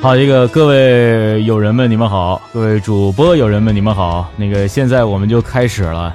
[0.00, 4.30] 好，这个各位友人们，你们好；各位主播友人们，你们好。
[4.36, 6.14] 那个现在我们就开始了，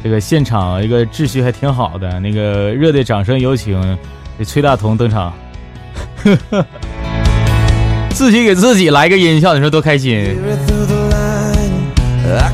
[0.00, 2.20] 这个现场一个秩序还挺好的。
[2.20, 3.98] 那个热烈掌声有请
[4.44, 5.32] 崔大同登场，
[8.14, 10.24] 自己给自己来个音效，你说多开心。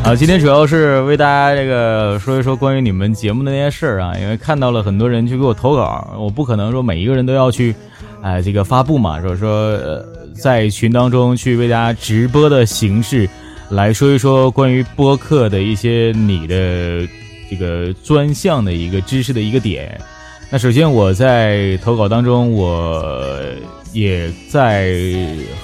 [0.02, 7.74] 啊，今天主要是为大家这个说一说关于你们节目的那些事儿啊，因为看到了很多人去给我投稿，我不可能说每一个人都要去，
[8.22, 13.28] 哎，这个发布嘛，说说呃，在群当中去为大家直播的形式
[13.68, 17.06] 来说一说关于播客的一些你的
[17.50, 20.00] 这个专项的一个知识的一个点。
[20.50, 23.42] 那首先我在投稿当中，我
[23.92, 24.94] 也在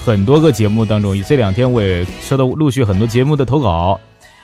[0.03, 3.99] 很多个节目当中，这两天我也收到陆续很多节目的投稿。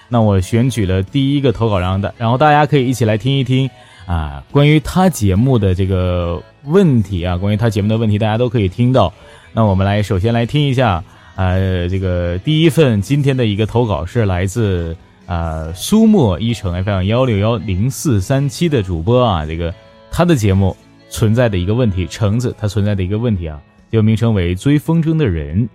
[0.08, 3.68] 那我选取了第一个投稿，然后的，然后大家可以一起来听一听
[4.06, 9.14] 啊，关于他节目的这个问题啊，关于他节目的问题，大家都可以听到。
[9.54, 11.04] 那我们来首先来听一下，
[11.36, 19.74] 呃，这个第一份今天的一个投稿是来自啊苏墨一城 FM 幺六幺零四三七的主播啊，这个
[20.12, 20.76] 他的节目
[21.10, 23.60] 存在的一个问题，橙子他存在的一个问题啊，
[23.92, 25.70] 就名称为追风筝的人。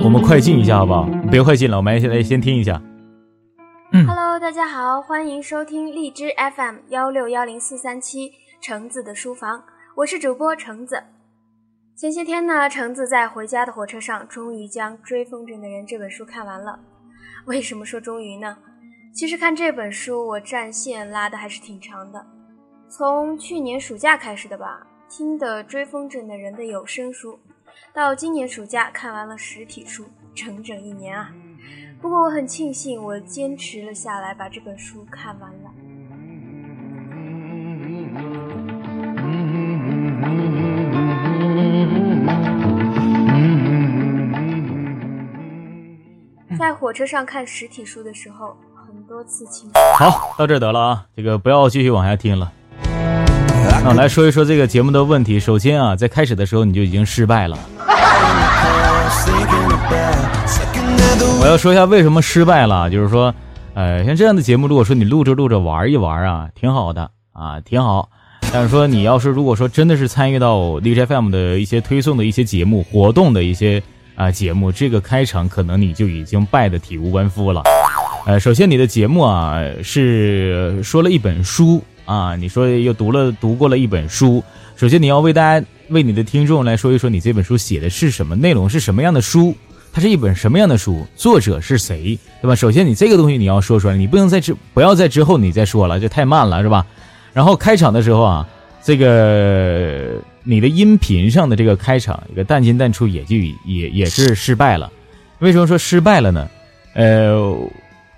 [0.00, 1.08] 我们快进一下好不好？
[1.30, 2.80] 别快进了，我们现在先听一下。
[4.02, 9.62] Hello，大家好，欢迎收听荔枝 FM 幺六幺零四三七橙子的书房，
[9.94, 11.00] 我是主播橙子。
[11.94, 16.76] 前些天呢，橙子在回家的火车上，终于将《追风筝的人》这本书看完了。
[17.44, 18.58] 为什么说终于呢？
[19.14, 22.26] 其实看这本书，我战线拉的还是挺长的，
[22.88, 27.38] 从去年暑假开始的吧，听的《追风筝的人》的有声书。
[27.92, 31.32] 到今年暑假看完了实体书，整整一年啊！
[32.04, 35.70] 不过我很庆幸，我坚持了下来，把这本书看完了。
[46.58, 49.70] 在火车上看实体书的时候，很多次情。
[49.98, 52.52] 好，到这得了啊，这个不要继续往下听了。
[53.82, 55.40] 那来说一说这个节目的问题。
[55.40, 57.58] 首先啊，在开始的时候你就已经失败了。
[61.40, 63.34] 我要说一下为什么失败了，就是说，
[63.74, 68.08] 呃，像这样的节目，如果说你录着录着玩一玩啊，挺好的啊，挺好。
[68.52, 73.82] 但是说你要是如果说真的是参与到 DJFM 的一些推送的一些节目活动的一些
[74.14, 77.62] 啊节目，这个开场可能你就已经败得体无完肤了。
[78.26, 81.82] 呃，首先你的节目啊是说了一本书。
[82.06, 84.44] 啊，你说又读了读过了一本书，
[84.76, 89.56] 首先你要为大家为你的听众来说一说你这本书写的是什么内容，是什么样的书，
[89.94, 92.54] 它是一本什么样的书，作者是谁，对吧？
[92.56, 96.84] 首先你这个东西你要说出来，你不能在之不要在之后你再说了，这太慢了，是吧？
[97.32, 98.48] 然后开场的时候啊，
[98.82, 104.90] 这个你的音频上的这个开场一个淡进淡出也就也也是失败了，
[105.38, 106.48] 为什么说失败了呢？
[106.94, 107.56] 呃。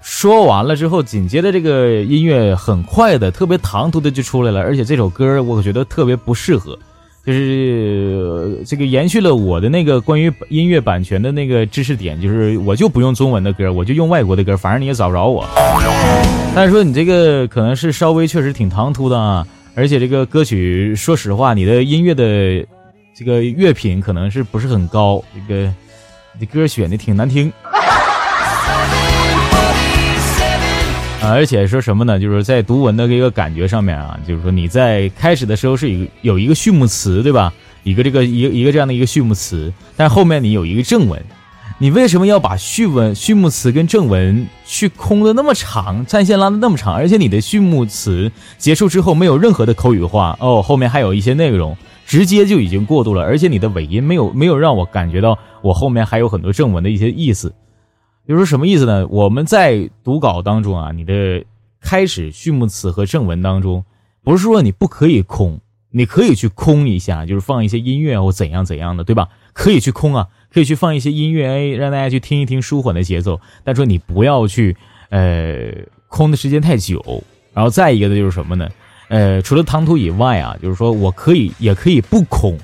[0.08, 6.78] 说完了之后，紧接着这个音乐很快的、特别唐突的就出来了，而且这首歌我觉得特别不适合，
[7.26, 15.44] 就是这个延续了我的那个关于音乐版权的那个知识点，就是我就不用中文的歌，我就用外国的歌，反正你也找不着我。
[16.54, 19.44] 但是说你这个可能是稍微确实挺唐突的啊，
[19.74, 22.64] 而且这个歌曲，说实话，你的音乐的
[23.12, 25.68] 这个乐品可能是不是很高，这个
[26.38, 27.52] 你歌选的挺难听。
[31.28, 32.18] 而且说什么呢？
[32.18, 37.52] 就是在读文的这个感觉上面啊，就是说你在开始的时候是有有一个序幕词，对吧？
[37.82, 41.22] 一个这个一个一个这样的一个序幕词，但后面你有一个正文，
[41.78, 46.94] 你为什么要把序文、序幕词跟正文去空的那么长，战线拉的那么长？
[46.94, 51.76] 而且你的序幕词结束之后没有任何的口语化哦，后面还有一些内容
[52.06, 57.52] 直接就已经过渡了，而且你的尾音没有没有让我感觉到我后面还有很多正文的一些意思。
[58.26, 59.06] 就是什么意思呢？
[59.08, 61.44] 我们在读稿当中啊，你的
[61.80, 63.84] 开始序幕词和正文当中，
[64.24, 69.28] 不是说你不可以空，你可以去空一下，就是放一些音乐或怎样怎样的，对吧？
[69.52, 73.40] 可以去空啊，可以去放一些音乐，哎，让大家去听一听舒缓的节奏。
[73.62, 74.76] 但说你不要去，
[75.10, 75.70] 呃，
[76.08, 77.22] 空的时间太久。
[77.54, 78.68] 然后再一个的就是什么呢？
[79.08, 82.58] 呃，除了唐突以外啊，就是说我可以也可以不空，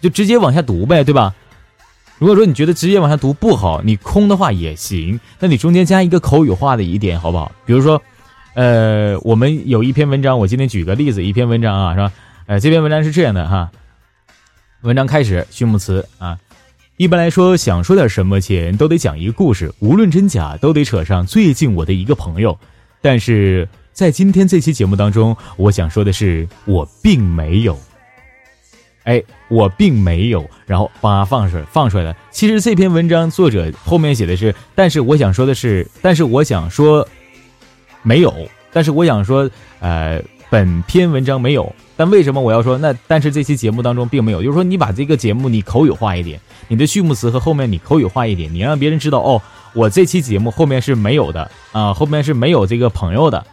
[0.00, 1.34] 就直接往下读呗，对吧？
[2.18, 7.52] 如果说你觉得直接往下读不好，你空的话也行，那你中间加一个口语化的疑点好不好？
[7.66, 8.02] 比如说，
[8.54, 12.12] 呃，我们有一篇文章，我今天举个例子，一篇文章啊，是吧？
[12.46, 13.70] 呃，这篇文章是这样的哈，
[14.80, 16.38] 文章开始序幕词啊，
[16.96, 22.58] 一般来说，想说点什么前都得讲一个故事，无论真假都得扯上最近我的一个朋友，
[23.02, 27.78] 但是在今天这期节目当中，我想说的是，我并没有。
[29.06, 32.16] 哎，我并没有，然后把它放出来放出来了。
[32.30, 37.06] 其实这篇文章作者后面写的是，但是我想说的是，但是我想说
[38.02, 38.34] 没有，
[38.72, 39.48] 但是我想说，
[39.78, 40.20] 呃，
[40.50, 41.72] 本篇文章没有。
[41.96, 42.92] 但为什么我要说那？
[43.06, 46.38] 但是这期节目当中并没有，就是说你把这个节目你口语化一点，
[46.68, 49.40] 你的序幕词和后面你口语化一点，你让别人知道哦，
[49.72, 53.46] 我这期节目后面是没有的啊，后面是没有这个朋友的。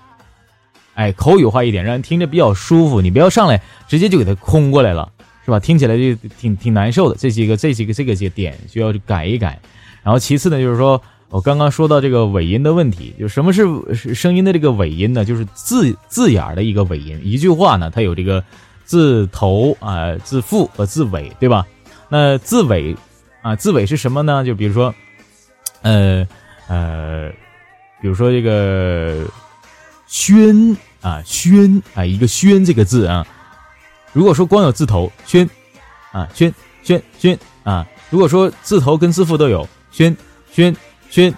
[0.96, 3.00] 哎，口语化一点，让人听着比较舒服。
[3.00, 5.10] 你不要上来直接就给他空过来了，
[5.46, 5.60] 是吧？
[5.60, 7.16] 听起来就挺挺难受的。
[7.20, 9.60] 这几个这几个这个些点需要改一改。
[10.04, 13.66] 然后其次呢，就是说我刚刚说到这个尾音的问题，就什么是
[14.14, 15.24] 声音的这个尾音呢？
[15.24, 17.20] 就是字字眼的一个尾音。
[17.24, 18.44] 一句话呢，它有这个
[18.86, 21.66] 字头啊、字腹和字尾，对吧？
[22.10, 22.96] 那字尾
[23.42, 24.44] 啊，字尾是什么呢？
[24.44, 24.94] 就比如说，
[25.82, 26.28] 呃
[26.68, 27.30] 呃，
[28.02, 29.26] 比如说这个。
[30.06, 33.26] 轩啊，轩啊，一个轩这个字啊，
[34.14, 35.50] 如果说光有字头轩
[36.12, 40.16] 啊，轩轩轩啊，如果说字头跟字腹都有轩
[40.52, 40.76] 轩
[41.10, 41.34] 轩，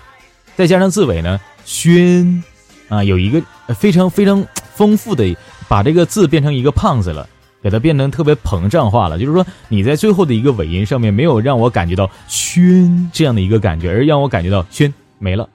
[0.56, 2.44] 再加上字尾呢，轩
[2.90, 3.42] 啊，有一个
[3.74, 5.36] 非常非常丰富的，
[5.68, 7.28] 把这个字变成一个胖子了，
[7.64, 9.18] 给它变成特别膨胀化了。
[9.18, 15.48] 就是说你在最后的一个尾音上面没有让我感觉到轩这样的一个感觉，而让我感觉到轩没了。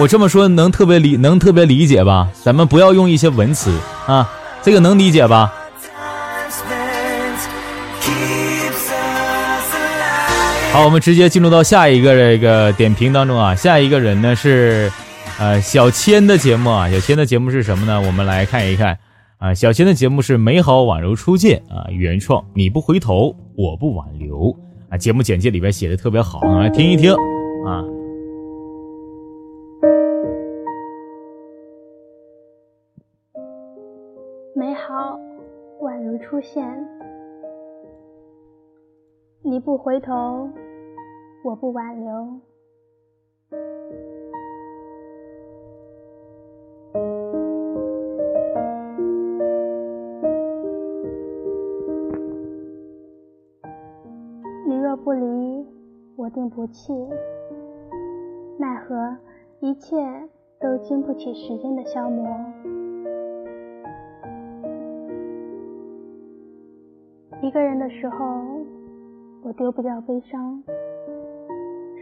[0.00, 2.26] 我这么说能特别理能特别理解吧？
[2.42, 3.70] 咱们不要用一些文词
[4.06, 4.26] 啊，
[4.62, 5.52] 这个能理解吧？
[10.72, 13.54] 好，我们直接进入到下一个这个点评当中啊。
[13.54, 14.90] 下一个人呢是，
[15.38, 16.90] 呃，小千的节目啊。
[16.90, 18.00] 小千的节目是什么呢？
[18.00, 18.96] 我们来看一看
[19.36, 19.52] 啊。
[19.52, 22.42] 小千的节目是美好宛如初见啊，原创。
[22.54, 24.56] 你不回头，我不挽留
[24.88, 24.96] 啊。
[24.96, 27.12] 节目简介里边写的特别好，来听一听
[27.66, 27.84] 啊。
[36.30, 36.88] 出现，
[39.42, 40.48] 你不回头，
[41.42, 42.40] 我不挽留。
[54.68, 55.66] 你若不离，
[56.14, 56.92] 我定不弃。
[58.56, 59.16] 奈何
[59.58, 59.96] 一切
[60.60, 62.24] 都经不起时间的消磨。
[67.42, 68.42] 一个人的时候，
[69.42, 70.62] 我丢不掉悲伤，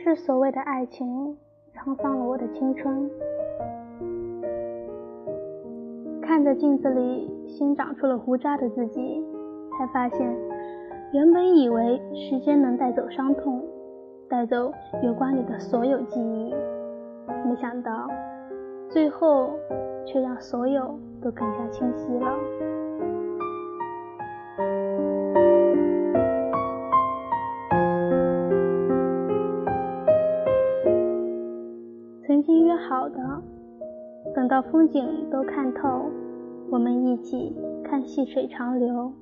[0.02, 1.36] 是所谓的爱情
[1.76, 3.08] 沧桑了我的青春。
[6.20, 9.24] 看着镜子里新长出了胡渣的自己，
[9.78, 10.36] 才发现，
[11.12, 13.64] 原本以为时间能带走伤痛，
[14.28, 14.72] 带走
[15.04, 16.52] 有关你的所有记忆，
[17.46, 18.08] 没想到，
[18.90, 19.52] 最后
[20.04, 22.87] 却让所有都更加清晰了。
[32.88, 33.18] 好的，
[34.34, 36.10] 等到风景都看透，
[36.70, 37.54] 我们一起
[37.84, 39.12] 看细水长流。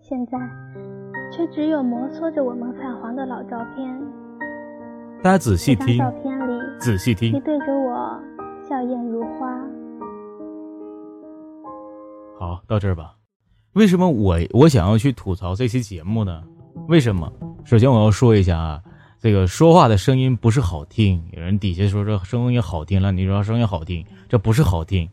[0.00, 0.36] 现在
[1.30, 4.02] 却只有摩挲着我们泛黄的老照片。
[5.22, 8.20] 大家仔细听，照片里仔细听，你对着我
[8.68, 9.56] 笑靥如花。
[12.36, 13.14] 好，到这儿吧。
[13.74, 16.42] 为什么我我想要去吐槽这期节目呢？
[16.88, 17.32] 为什么？
[17.64, 18.82] 首先我要说一下啊。
[19.24, 25.08] 这个说话的声音不是好听，有人底下说这声音好听了，你说声音好听，这不是好听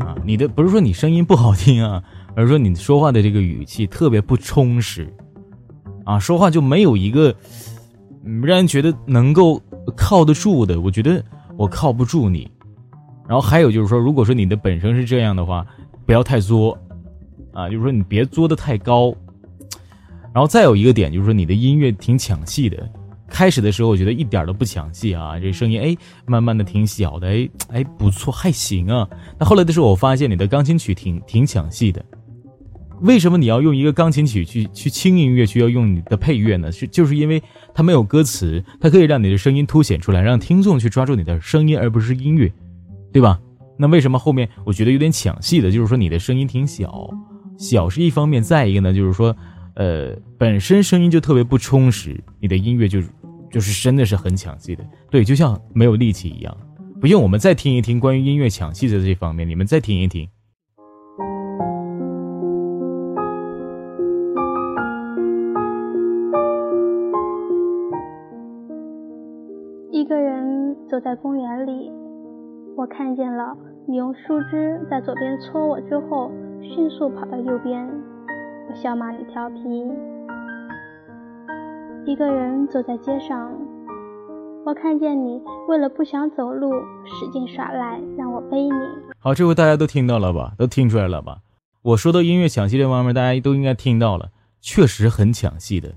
[0.00, 0.18] 啊！
[0.24, 2.02] 你的不是说你声音不好听啊，
[2.34, 5.08] 而是说你说话的这个语气特别不充实
[6.04, 7.32] 啊，说话就没有一个
[8.24, 9.62] 让人觉得能够
[9.96, 10.80] 靠得住的。
[10.80, 11.24] 我觉得
[11.56, 12.50] 我靠不住你。
[13.28, 15.64] 然后还有就是说，如果说你的本身是这样的话，
[16.04, 16.76] 不要太作
[17.52, 19.14] 啊，就是说你别作的太高。
[20.34, 22.88] 然后再有一个点就是说，你的音乐挺抢戏的。
[23.28, 25.96] 开始的时候我觉得一点都不抢戏啊，这声音哎，
[26.26, 29.08] 慢慢的挺小的，哎哎不错，还行啊。
[29.38, 32.04] 那后来的时候我发现你的钢琴曲挺挺抢戏的。
[33.00, 36.70] 为什么你要用一个钢琴曲去去轻音乐，去要用你的配乐呢？
[36.70, 42.52] 是就是因为它没有歌词，它可以让你的声音凸显出来，让听众去抓住你的声音，而不是音乐，
[43.14, 43.40] 对吧？
[43.78, 45.70] 那为什么后面我觉得有点抢戏的？
[45.70, 47.08] 就是说你的声音挺小，
[47.56, 49.34] 小是一方面，再一个呢，就是说。
[49.74, 53.00] 呃，本身声音就特别不充实，你的音乐就
[53.50, 56.56] 就是真的是很抢戏的，对，就像没有力气一样。
[57.00, 60.28] 不信我们再听一听关于音乐抢戏的这方面，你们再听一听。
[69.90, 71.90] 一个人走在公园里，
[72.76, 73.56] 我看见了
[73.88, 77.88] 你用树枝在左边戳我之后，迅速跑到右边，
[78.72, 79.58] 我笑骂你调皮。
[82.06, 83.52] 一个人走在街上，
[84.64, 85.38] 我看见你
[85.68, 86.72] 为了不想走路，
[87.04, 88.72] 使劲耍赖，让我背你。
[89.18, 90.54] 好，这回大家都听到了吧？
[90.56, 91.40] 都听出来了吧？
[91.82, 94.30] 我说的音乐抢戏这方面，大家都应该听到了，
[94.62, 95.92] 确实很抢戏的。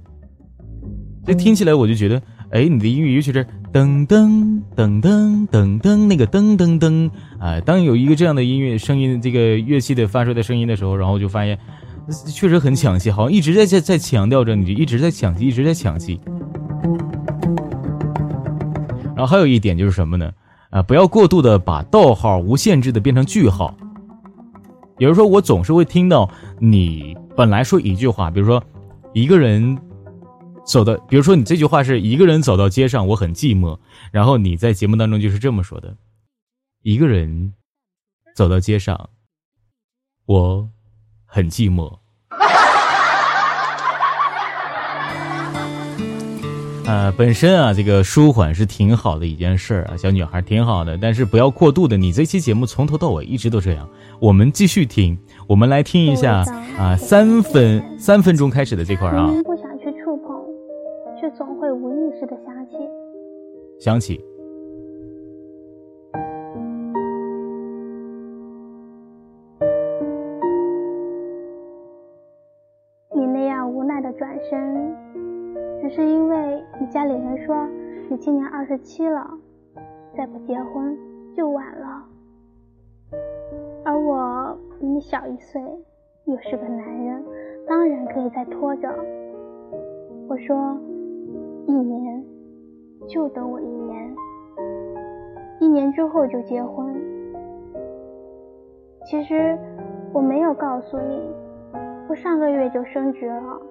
[1.25, 11.57] 这听起来我就觉得，哎，你的音乐尤其是噔噔噔噔噔噔那个噔噔噔啊，当有一个这样的音乐声音，这个乐器的发出的声音的时候，然后就发现。
[12.27, 16.19] 确实很抢戏，好像一直在在在强调着，你就一直在抢戏，一直在抢戏。
[19.15, 20.31] 然后还有一点就是什么呢？
[20.69, 23.75] 啊，不要过度的把逗号无限制的变成句号。
[24.97, 28.63] 比如说，我总是会听到你本来说一句话，比如说
[29.13, 29.77] 一个人
[30.65, 33.77] 走的，比如说你这句话是一个人走到街上，我很寂寞。
[34.11, 35.95] 然后你在节目当中就是这么说的：
[36.83, 37.53] 一个人
[38.35, 39.09] 走到街上，
[40.25, 40.69] 我。
[41.35, 41.91] 很寂寞。
[46.87, 51.97] 呃，本身啊，这个舒缓是挺好的一件事儿啊，小女孩挺好的，但是不要过度的。
[51.97, 53.85] 你这期节目从头到尾一直都这样。
[54.21, 56.45] 我们继续听，我们来听一下
[56.79, 59.29] 啊，三分三分钟开始的这块啊。
[59.43, 60.41] 不想去触碰，
[61.19, 62.75] 却总会无意识的想起。
[63.77, 64.23] 想起。
[75.81, 77.67] 只是因为你家里人说
[78.09, 79.29] 你今年二十七了，
[80.15, 80.97] 再不结婚
[81.35, 82.03] 就晚了。
[83.83, 85.61] 而我比你小一岁，
[86.25, 87.23] 又是个男人，
[87.67, 88.89] 当然可以再拖着。
[90.27, 90.75] 我说，
[91.67, 92.23] 一年，
[93.07, 94.15] 就等我一年，
[95.59, 96.95] 一年之后就结婚。
[99.05, 99.55] 其实
[100.11, 101.29] 我没有告诉你，
[102.09, 103.61] 我上个月就升职了。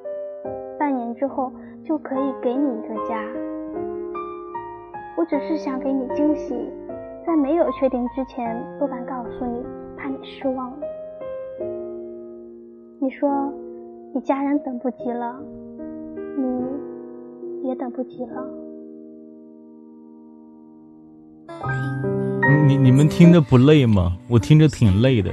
[0.85, 1.51] 半年之后
[1.83, 3.19] 就可以给你一个家。
[5.17, 6.55] 我只是想给你惊喜，
[7.27, 9.63] 在没有确定之前不敢告诉你，
[9.97, 10.71] 怕你失望。
[13.01, 13.51] 你说
[14.15, 15.35] 你家人等不及了，
[16.37, 18.47] 你也等不及了。
[22.69, 24.19] 你你们听着不累吗？
[24.29, 25.31] 我听着挺累的。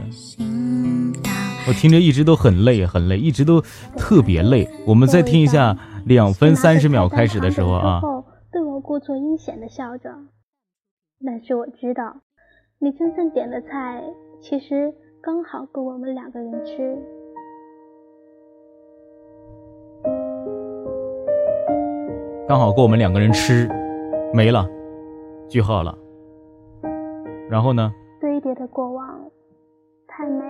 [1.67, 3.61] 我听着一直都很累，很累，一直都
[3.95, 4.67] 特别累。
[4.85, 8.01] 我们再听一下两分三十秒开始的时候啊。
[8.51, 10.09] 对我故作阴险的笑着，
[11.25, 12.17] 但是我知道，
[12.79, 14.03] 你真正点的菜
[14.41, 16.97] 其实刚好够我们两个人吃。
[22.47, 23.69] 刚好够我们两个人吃，
[24.33, 24.67] 没了，
[25.47, 25.97] 句号了。
[27.49, 27.93] 然后呢？
[28.19, 29.21] 堆叠的过往，
[30.07, 30.43] 太美。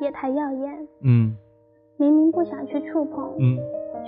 [0.00, 1.36] 也太耀眼，嗯，
[1.98, 3.58] 明明不想去触碰，嗯，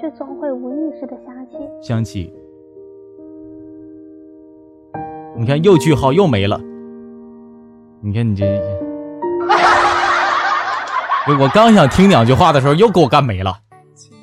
[0.01, 2.33] 却总会无意识的想起，想起。
[5.37, 6.59] 你看又句号又没了，
[8.01, 8.45] 你看你这，
[11.39, 13.59] 我刚想听两句话的时候又给我干没了，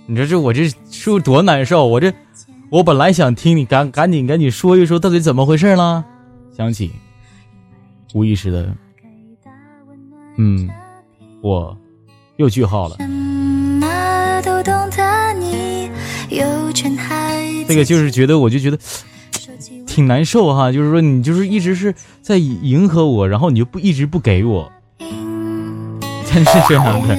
[0.08, 1.86] 你说这我这是不是多难受？
[1.88, 2.12] 我这
[2.72, 6.04] 我本来想听你赶赶紧赶紧说一说到底怎么回事了，
[6.52, 6.92] 想起，
[8.16, 8.76] 无意识的，
[10.38, 10.68] 嗯。
[11.42, 11.78] 我
[12.38, 12.98] 又句号了。
[17.68, 18.78] 这个就是觉得，我就觉得
[19.86, 20.72] 挺难受哈。
[20.72, 24.72] 就是说，你就是一直是在迎合我，然后你就不一直不给我，
[26.26, 27.16] 真是这样的。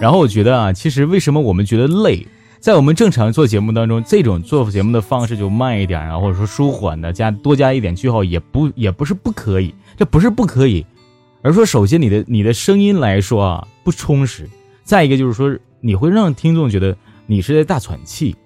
[0.00, 2.26] 然后我觉得啊，其实为什么我们觉得累，
[2.62, 9.74] 在我们正常做节目当中，这种做节目的方式就慢一点啊，或者说舒缓的，加多加一点句号，也不也不是不可以。
[9.96, 10.86] 这不是不可以，
[11.42, 14.48] 而说首先你的你的声音来说啊不充实，
[14.84, 18.36] 再一个就是说你会让听众觉得你是在大喘气，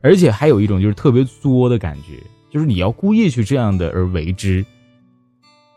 [0.00, 2.22] 而且还有一种就是特别作的感觉，
[2.52, 4.64] 就是你要故意去这样的而为之。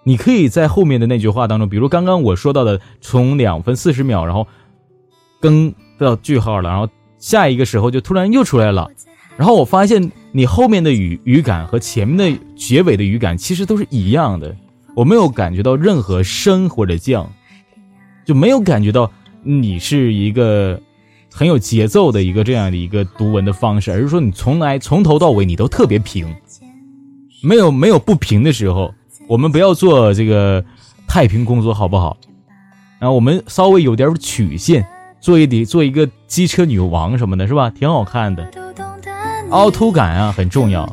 [0.04, 4.48] 你可以在后面的那句话当中，比如刚刚我说到的，从两分四十秒，然后
[5.40, 6.88] 更到句号了，然后
[7.22, 8.92] 下一个时候就突然又出来了，
[9.38, 14.54] 然后我发现你后面的语语感和前面的结尾的语感其实都是一样的。
[14.94, 17.32] 我没有感觉到任何升或者降，
[18.26, 19.10] 就没有感觉到
[19.44, 20.78] 你是一个
[21.32, 26.28] 很有节奏的一个这样的一个读文的方式，而是说你从来从头到尾你都特别平，
[27.42, 28.94] 没有没有不平的时候。
[29.28, 30.66] 我们不要做这个
[31.08, 32.18] 太平工作，好不好？
[33.00, 34.86] 然后我们稍微有点曲线，
[35.22, 37.70] 做一点做一个机车女王什么的，是吧？
[37.70, 38.50] 挺好看的，
[39.52, 40.90] 凹凸感啊很重要。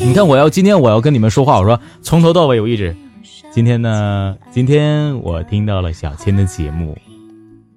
[0.00, 2.96] 你看，我要今天我要跟你们说话，我说从头到尾我一直。
[3.52, 6.98] 今天呢，今天我听到了小千的节目，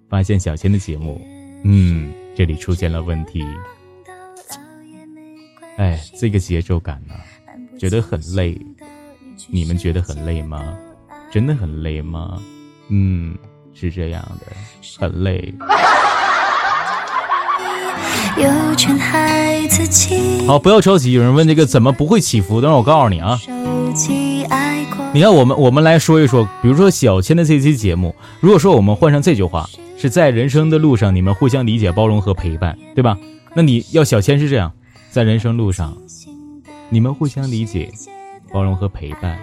[0.09, 1.21] 发现小千的节目，
[1.63, 3.45] 嗯，这里出现了问题。
[5.77, 7.13] 哎，这个节奏感呢，
[7.77, 8.59] 觉得很累。
[9.49, 10.75] 你们觉得很累吗？
[11.31, 12.41] 真的很累吗？
[12.89, 13.37] 嗯，
[13.79, 14.47] 是这样的，
[14.99, 15.53] 很累。
[20.47, 21.11] 好，不要着急。
[21.11, 22.59] 有人问这个怎么不会起伏？
[22.61, 23.39] 等会儿我告诉你啊。
[25.13, 29.67] 你看，我们我们来说一说，比如说小千的这期节目，如果说我们换上这句话，
[29.97, 33.17] 是在人生的路上，你们互相理解、包容和陪伴，对吧？
[33.55, 34.71] 那你要小千是这样，
[35.09, 35.97] 在人生路上，
[36.89, 37.91] 你们互相理解、
[38.51, 39.39] 包容和陪伴。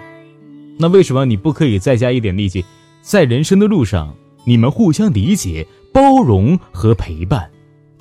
[0.77, 2.63] 那为什么你不可以再加一点力气，
[3.01, 4.13] 在人生的路上，
[4.45, 7.49] 你们互相理解、包容和陪伴？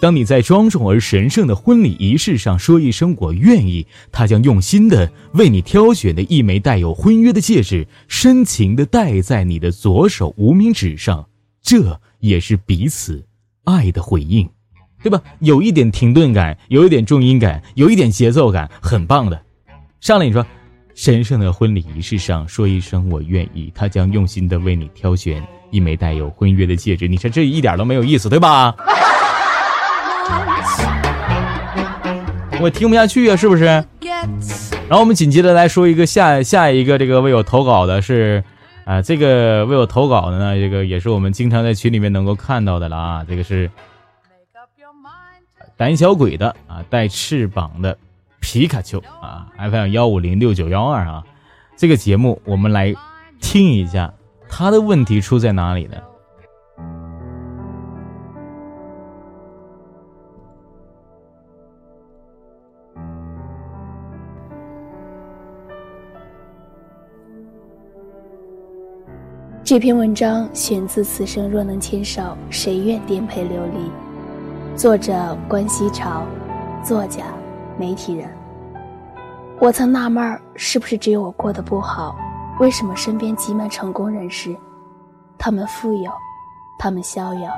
[0.01, 11.27] 当你在庄重而神圣的婚礼仪式上说一声“我愿意”，他将用心的为你挑选的一枚带有婚约的戒指，深情的戴在你的左手无名指上。
[11.63, 13.25] 这也是彼此
[13.63, 14.47] 爱的回应，
[15.03, 15.23] 对吧？
[15.39, 19.41] 有一点停顿感，有一点重音感，有一点节奏感，很棒的。
[20.01, 20.45] 上来你说，
[20.95, 27.09] 神圣的婚礼仪式上说一声“我愿意”，他将用心的为你挑选一枚带有婚约的戒指。
[27.09, 28.75] 你说这一点都没有意思，对吧？
[32.61, 33.65] 我听不下去啊，是不是？
[33.65, 38.45] 然后我们紧接着来说一个下下一个这个为我投稿的是，
[38.85, 43.69] 啊，这个为我投稿的呢，这个也是我们经常在群里面能够看到的了啊，这个是
[45.77, 47.99] 胆小鬼的啊，带翅膀的
[48.45, 51.25] 皮卡丘啊，FM 幺五零六九幺二啊，
[51.79, 52.95] 这个节目我们来
[53.41, 54.13] 听一下，
[54.51, 55.97] 他的问题出在哪里呢？
[69.65, 73.79] 这篇文章选自《此生若能牵手，谁愿颠沛流离》，
[74.77, 76.27] 作者关西潮，
[76.85, 77.25] 作家、
[77.79, 78.29] 媒体人。
[79.61, 82.17] 我曾纳闷儿，是不是只有我过得不好？
[82.59, 84.55] 为什么身边挤满成功人士？
[85.39, 86.11] 他们富有，
[86.79, 87.51] 他们逍遥，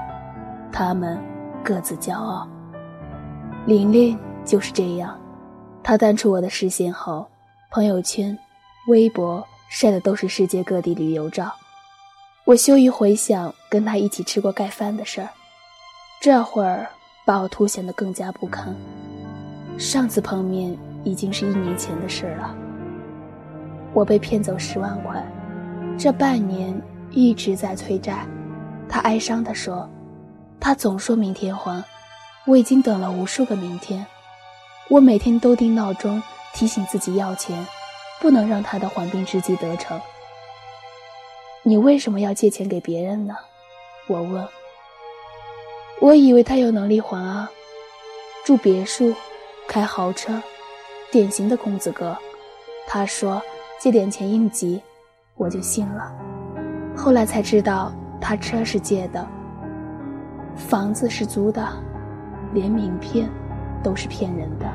[0.70, 1.18] 他们
[1.64, 2.46] 各自骄傲。
[3.64, 5.18] 玲玲就是这样，
[5.82, 7.26] 她淡出我的视线后，
[7.70, 8.36] 朋友圈、
[8.88, 11.50] 微博晒的都是世界各地旅游照。
[12.44, 15.28] 我羞于回想跟她一起吃过盖饭的事儿，
[16.20, 16.86] 这会儿
[17.24, 18.74] 把我凸显得更加不堪。
[19.78, 20.76] 上次碰面
[21.06, 22.52] 已经是一年前的事了。
[23.94, 25.24] 我被骗走十万块，
[25.96, 28.26] 这半年一直在催债。
[28.88, 29.88] 他哀伤地说
[30.58, 31.82] ：“他总说明天还，
[32.44, 34.04] 我已经等了无数个明天。
[34.88, 36.20] 我每天都定闹钟
[36.52, 37.64] 提醒自己要钱，
[38.20, 40.00] 不能让他的缓兵之计得逞。”
[41.62, 43.36] 你为什么要借钱给别人呢？
[44.08, 44.44] 我问。
[46.00, 47.48] 我以为他有能力还啊，
[48.44, 49.14] 住别墅，
[49.68, 50.42] 开豪车，
[51.10, 52.16] 典型的公子哥。
[52.86, 53.40] 他说
[53.80, 54.80] 借点钱应急，
[55.36, 56.14] 我就信了。
[56.96, 59.26] 后来才知道他车是借的，
[60.54, 61.66] 房子是租的，
[62.52, 63.28] 连名片
[63.82, 64.66] 都是骗人的。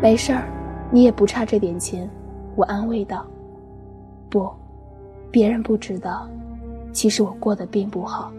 [0.00, 0.44] 没事儿，
[0.90, 2.08] 你也不差这点钱，
[2.54, 3.26] 我安慰道。
[4.30, 4.50] 不。
[5.30, 6.28] 别人不知道，
[6.92, 8.30] 其实我过得并不好。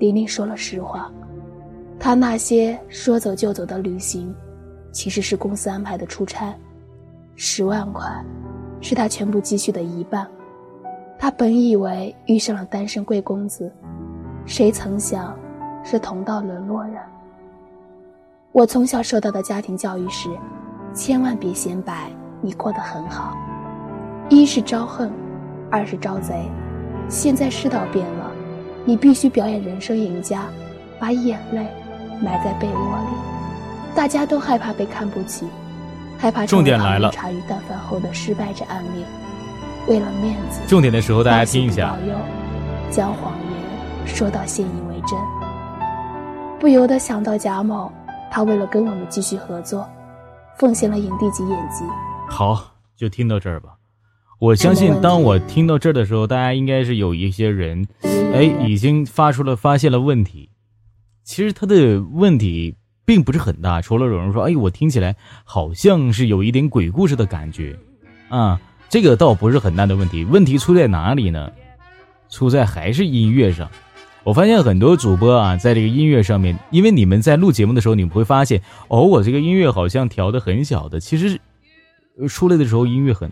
[0.00, 1.08] 玲玲说了实话，
[2.00, 4.34] 她那些说走就走的旅行，
[4.96, 6.54] 其实是公司安排的出差。
[7.34, 8.10] 十万块，
[8.80, 10.26] 是他全部积蓄的一半。
[11.18, 13.70] 他本以为遇上了单身贵公子，
[14.46, 15.36] 谁曾想，
[15.84, 16.94] 是同道沦落人。
[18.52, 20.30] 我从小受到的家庭教育是，
[20.94, 23.36] 千万别显摆你过得很好，
[24.30, 25.12] 一是招恨。
[25.70, 26.48] 二是招贼，
[27.06, 28.32] 现在世道变了，
[28.86, 30.46] 你必须表演人生赢家，
[30.98, 31.66] 把眼泪
[32.22, 33.35] 埋在被窝里。
[33.96, 35.46] 大家都害怕被看不起，
[36.18, 39.02] 害怕重点来了，茶余饭后的失败者案例。
[39.88, 41.96] 为了面子，重点的时候大家听一下，
[42.90, 45.18] 将谎言说到信以为真。
[46.60, 47.90] 不由得想到贾某，
[48.30, 49.88] 他为了跟我们继续合作，
[50.58, 51.82] 奉献了影帝级演技。
[52.28, 53.70] 好，就听到这儿吧。
[54.38, 60.50] 我相信，当我听到这儿的时候，大家应该是有一些人，哎，已经发出了发现了问题。
[61.24, 67.78] 其实他的问题并不是很大，除了有人说，哎，我听起来好像是有一点鬼故事的感觉，
[68.28, 70.24] 啊，这个倒不是很大的问题。
[70.24, 71.50] 问题出在哪里呢？
[72.28, 73.70] 出在还是音乐上。
[74.24, 81.40] 我发现很多主播啊，在这个音乐上面，因为你们在录节目的时候，你们会发现，哦，我这个音乐好像调的很小的，其实
[82.28, 83.30] 出来的时候音乐很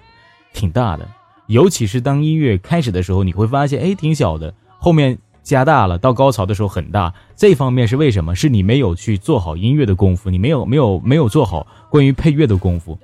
[0.53, 1.09] 挺大的。
[1.49, 7.15] 尤其是当音乐开始的时候，你会发现，哎，挺小的，后面加大了，到高潮的时候很大。
[7.37, 8.35] 这方面是为什么？
[8.35, 12.99] 是你没有去做好音乐的功夫，你没有没有没有做好关于配乐的功夫。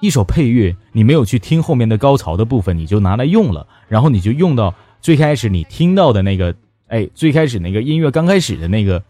[0.00, 6.54] 一首配乐，你没有去听后面的高潮的部分，你就拿来用了，然后你就用到最开始你听到的那个，
[6.88, 9.02] 哎，最开始那个音乐刚开始的那个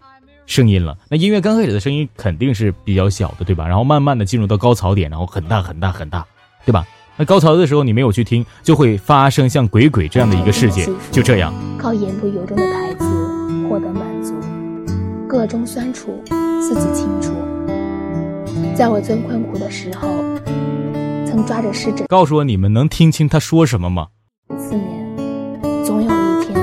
[0.46, 0.96] 声音了。
[1.08, 3.66] 那音乐刚开始的声音肯定是比较小的，对吧？
[3.66, 6.24] 然后慢慢的进入到高潮点，然后很大很大很大，
[6.64, 6.86] 对吧？
[7.16, 10.88] 那高潮的时候你没有去听，就会发生像鬼鬼这样的一个事件。
[11.10, 13.04] 就这样，靠言不由衷的台词
[13.68, 14.34] 获得满足，
[15.28, 16.22] 各中酸楚
[16.60, 17.32] 自己清楚。
[18.74, 20.08] 在我最困苦的时候。
[21.24, 24.08] 曾抓着湿疹，告诉我你们能听清他说什么吗？
[24.58, 25.16] 四年，
[25.82, 26.60] 总有一天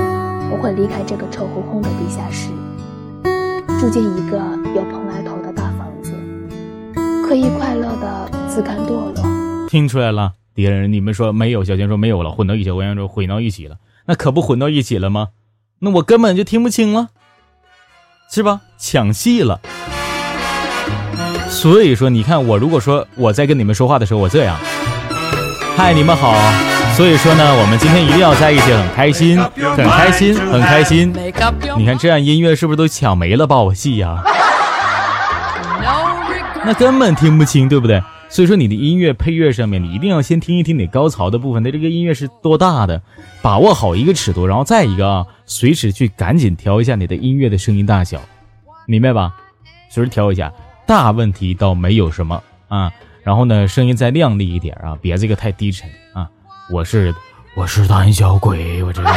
[0.52, 2.50] 我会离开这个臭烘烘的地下室，
[3.80, 4.38] 住进一个
[4.76, 6.12] 有蓬莱头的大房子，
[7.26, 9.14] 可以快乐的自甘堕落。
[9.68, 11.64] 听出来了，敌人，你们说没有？
[11.64, 15.28] 小贤说没有了，混到一起，我跟说混到一起了，那可不混到一起了吗？
[15.78, 17.08] 那我根本就听不清了，
[18.30, 18.60] 是吧？
[18.78, 19.58] 抢戏了。
[21.48, 24.54] 所以说，你看我如果说我在跟你们说话的时候，我这样，
[25.78, 26.34] 嗨，你们好。
[26.94, 31.14] 所以说呢，我们今天一定要在一起，很开心，很开心，很开心。
[31.78, 34.22] 你看这样音乐是不是都抢没了把我戏呀？
[36.66, 38.02] 那根本听不清，对不对？
[38.30, 43.02] 所以说你的音乐配乐上面，你一定要先听一听你高潮的部分，它这个音乐是多大的，
[43.42, 48.20] 把握好一个尺度，然后再一个啊，随时去赶紧调一下你的音乐的声音大小，
[48.86, 49.34] 明白吧？
[49.90, 50.52] 随时调一下。
[50.86, 56.28] 大问题倒没有什么啊，然后呢，声音再亮丽一点啊，别这个太低沉啊。
[56.68, 57.14] 我是
[57.54, 59.08] 我是胆小鬼，我这个。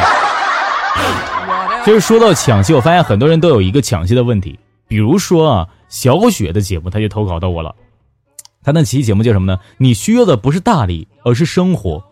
[1.84, 4.60] 其实说到抢戏，我发现很多人都有一个抢戏的问题。
[4.88, 7.74] 比如说啊，小雪的节目，他就投稿到我了。
[8.64, 9.60] 他那期节目叫什么呢？
[9.78, 12.04] 你需要的不是大理，而是生活。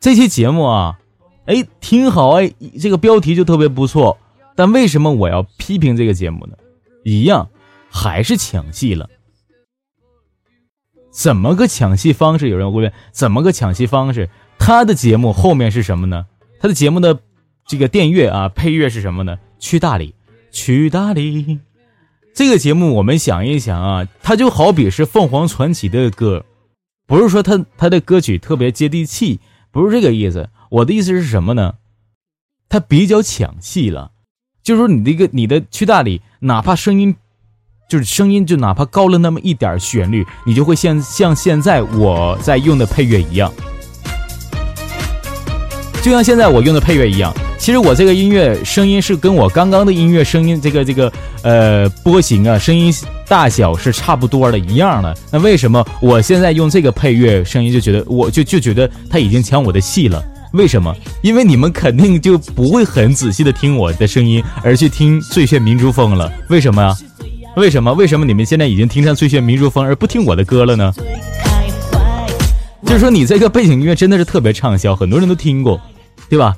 [0.00, 0.98] 这期节目啊，
[1.46, 4.18] 哎，挺好哎，这个标题就特别不错。
[4.56, 6.56] 但为什么我要批评这个节目呢？
[7.04, 7.48] 一样。
[7.90, 9.08] 还是抢戏了？
[11.10, 12.50] 怎么个抢戏方式？
[12.50, 14.28] 有人会问，怎么个抢戏方式？
[14.58, 16.26] 他的节目后面是什么呢？
[16.60, 17.18] 他的节目的
[17.66, 19.38] 这个电乐啊，配乐是什么呢？
[19.58, 20.14] 去大理，
[20.52, 21.60] 去大理。
[22.38, 26.44] 这个节目我们想一想啊，它就好比是凤凰传奇的歌，
[27.04, 29.40] 不是说他他的歌曲特别接地气，
[29.72, 30.48] 不是这个意思。
[30.70, 31.74] 我的意思是什么呢？
[32.68, 34.12] 它比较抢戏了，
[34.62, 37.16] 就是说你这个你的去大理，哪怕声音。
[37.88, 43.52] 就是声音，就哪怕高了那么一点旋律，你就会像像现在我在用的配乐一样，
[46.04, 47.34] 就像现在我用的配乐一样。
[47.58, 52.94] 其实我这个音乐声音是跟我刚刚的音乐声音这个这个呃波形啊，声音
[53.26, 55.14] 大小是差不多的，一样的。
[55.30, 60.22] 那为什么我现在用这个配乐声音就觉得我就就觉得他已经抢我的戏了？
[60.54, 60.94] 为什么？
[61.20, 66.32] 因为你们肯定就不会很仔细的听我的声音，而去听《最炫民族风》了。
[66.48, 66.96] 为什么呀？
[67.56, 67.92] 为什么？
[67.92, 70.90] 为什么你们现在已经听上《最炫民族风》而不听我的歌了呢？
[72.86, 75.78] 就是说，你这个背景音乐真的是特别畅销，很多人都听过，
[76.30, 76.56] 对吧？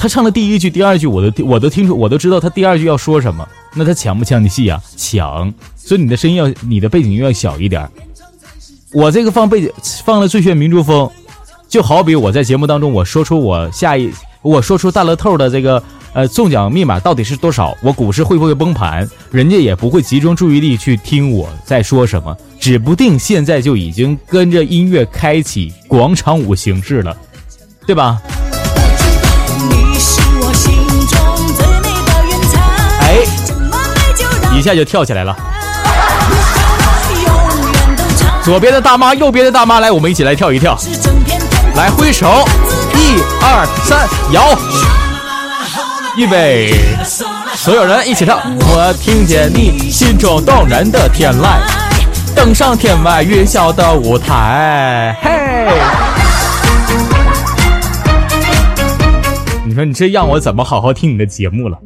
[0.00, 3.46] 他唱的第一句、第二句，我都我都听出，我都知道他第二句要说什么。
[3.74, 4.82] 那他抢不抢你戏啊？
[4.96, 5.52] 抢！
[5.76, 7.86] 所以你的声音要，你的背景音乐要小一点。
[8.94, 9.70] 我这个放背景
[10.02, 11.06] 放了《最炫民族风》，
[11.68, 14.10] 就好比我在节目当中我说出我下一
[14.40, 15.82] 我说出大乐透的这个。
[16.12, 17.76] 呃，中奖密码到底是多少？
[17.82, 19.08] 我股市会不会崩盘？
[19.30, 27.16] 人家也不会集中注意力去听我在说什么，指不定现在就已经跟着音乐开启广场舞形式了，
[27.86, 28.20] 对吧？
[34.58, 35.36] 一下就跳起来了。
[38.42, 40.76] 左边的大妈，右边的大妈，来，我们一起来跳一跳，
[41.76, 42.44] 来挥手，
[42.94, 44.58] 一二三，摇。
[46.16, 46.74] 预备，
[47.54, 48.40] 所有人一起唱。
[48.60, 51.60] 我听见你心中动人的天籁，
[52.34, 55.16] 登上天外云霄的舞台。
[55.22, 55.30] 嘿，
[59.64, 61.78] 你说你这让我怎么好好听你的节目了，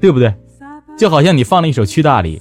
[0.00, 0.32] 对不对？
[0.98, 2.38] 就好像你放了一首《去大理》，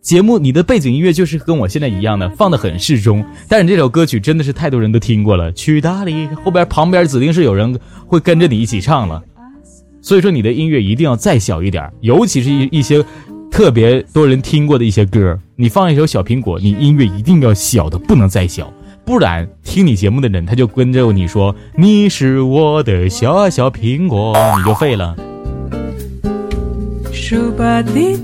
[0.00, 3.22] 节目你的背景音乐就是跟我现在一样的，放的很适中。
[3.46, 9.22] 但是这首歌曲真的是太多人都听过了，《去大理》后边旁边指定是有人会跟着你一起唱了。
[10.00, 13.04] 所以说，你的音乐一定要再小一点，尤其是一一些
[13.50, 15.38] 特别多人听过的一些歌。
[15.56, 18.72] 你放一首《小苹果》，你音乐一定要小的不能再小，
[19.04, 25.14] 不然听你节目的人他就跟着你说你是我的小小苹果，你就废了。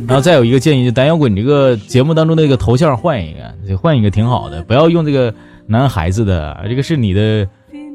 [0.07, 3.35] 然后再有一个建议，就单摇滚这个节目当中的这个头像换一
[3.69, 5.33] 个，换一个挺好的，不要用这个
[5.67, 7.49] 男孩子的，这个是你的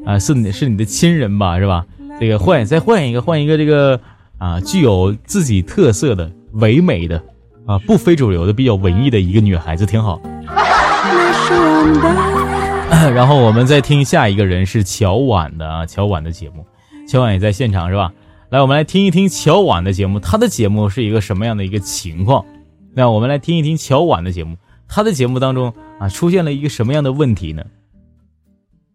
[0.04, 1.84] 啊，是你是你的亲人吧，是吧？
[2.20, 3.98] 这个换再换一个，换一个这个
[4.38, 7.22] 啊，具有自己特色的、唯美的
[7.66, 10.20] 啊，不非主流的、比较文艺的一个女孩子，挺好。
[13.12, 16.64] 然后我们再听下一个人是乔婉的啊，乔婉的节目，
[17.08, 18.12] 乔婉也在现场是吧？
[18.52, 22.44] 来，我们来听一听乔婉的节目，她的节目是一个什么样的一个情况？
[22.92, 27.64] 那我们来听一听乔婉的节目，她的节目当中啊出现了一个什么样的问题呢？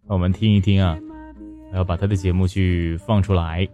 [0.06, 0.96] 我们听一听啊，
[1.72, 3.67] 我要把她的节目去放出来。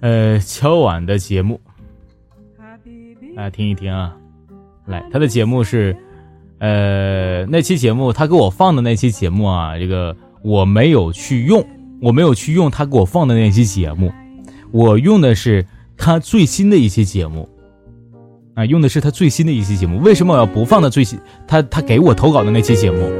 [0.00, 1.60] 呃，乔婉的节目，
[3.36, 4.16] 大家听一听啊。
[4.86, 5.96] 来，他的节目是，
[6.58, 11.66] 呃，那期节目他给我放的那期节目啊，这个我没有去用，
[12.00, 14.12] 我没有去用他给我放的那期节目，
[14.70, 17.48] 我用的是他最新的一期节目，
[18.54, 19.98] 啊，用的是他最新的一期节目。
[19.98, 21.18] 为什么我要不放他最新？
[21.48, 23.10] 他他给我投稿的那期节目？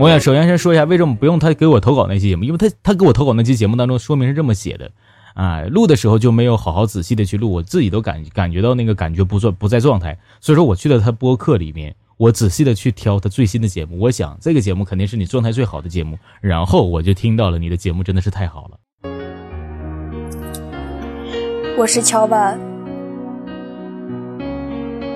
[0.00, 2.42] 我想首先先说一下，为什么不用他给我投稿那期节目？
[2.42, 4.90] 因为他他给我投稿那期节目当中说明是这么写的。
[5.34, 18.78] 啊，录的时候就没有好好仔细的去录，我自己都感感觉到那个感觉不做不在状态，所以说我去了他播客里面，我仔细的去挑他最新的节目，我想这个节目肯定是你状态最好的节目，然后我就听到了你的节目真的是太好了。
[21.76, 22.60] 我是乔婉，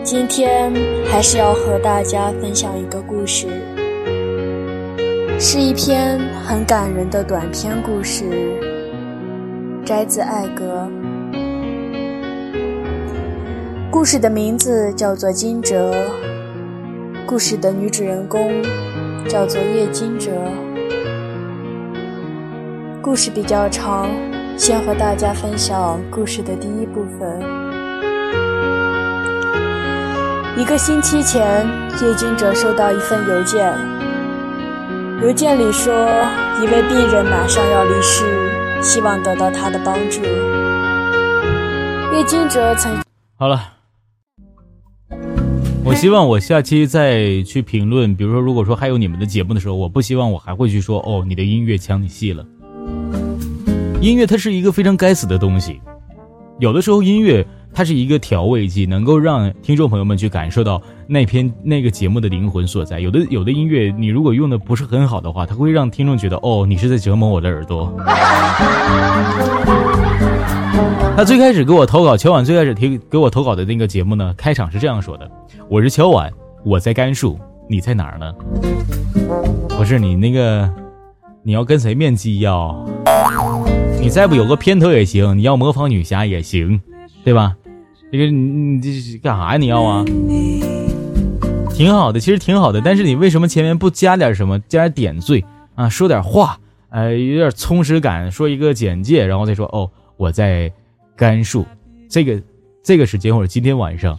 [0.03, 0.73] 今天
[1.09, 3.47] 还是要和大家分享一个故事，
[5.39, 8.25] 是一篇很感人的短篇故事。
[9.85, 10.89] 摘自《爱格》，
[13.89, 15.95] 故事的名字叫做金哲，
[17.27, 18.63] 故事的女主人公
[19.29, 20.31] 叫做叶金哲。
[23.03, 24.09] 故事比较长，
[24.57, 27.43] 先和大家分享故事的第一部分。
[30.57, 31.67] 一个星期前，
[32.01, 33.75] 叶金哲收到一份邮件，
[35.21, 35.93] 邮件里说
[36.63, 38.25] 一位病人马上要离世。
[38.83, 40.21] 希望得到他的帮助。
[42.15, 42.93] 叶金哲曾
[43.37, 43.76] 好了，
[45.87, 52.45] 我希望我下期再去评论，比如说，如果说还有你们的节目的时候，我不希望我还会去说哦，你的音乐抢你戏了。
[54.01, 55.81] 音乐它是一个非常该死的东西，
[56.59, 57.47] 有的时候音乐。
[57.75, 63.01] 它是一个调味剂，能够让听众朋友们去感受到那篇那个节目的灵魂所在。
[63.01, 67.95] 有的有的音乐，你如果用的不是很好的话，它会让听众觉得哦，你是在折磨我的耳朵。
[71.17, 75.31] 他最开始给我投稿，乔婉最开始提给我投稿的那个节目呢，开场是这样说的
[75.71, 76.31] ：“我是乔婉，
[76.65, 78.33] 我在甘肃，你在哪儿呢？”
[79.77, 80.71] 不是你那个，
[81.43, 82.53] 你要跟谁面基呀？
[84.01, 86.81] 你再不有个片头也行，你要模仿女侠也行，
[87.25, 87.57] 对吧？
[88.13, 89.57] 这个你你这是干啥呀？
[89.57, 90.05] 你要啊？
[91.73, 95.89] 挺好的，其实挺好的，但是你为什么前面不加点什么，加点点缀啊？
[95.89, 96.59] 说点话，
[96.91, 100.73] 呃，有点充实感，说一个简介，然后再说哦，我在
[101.15, 101.65] 甘肃，
[102.09, 102.43] 这个
[102.83, 104.19] 这个时间或者今天晚上，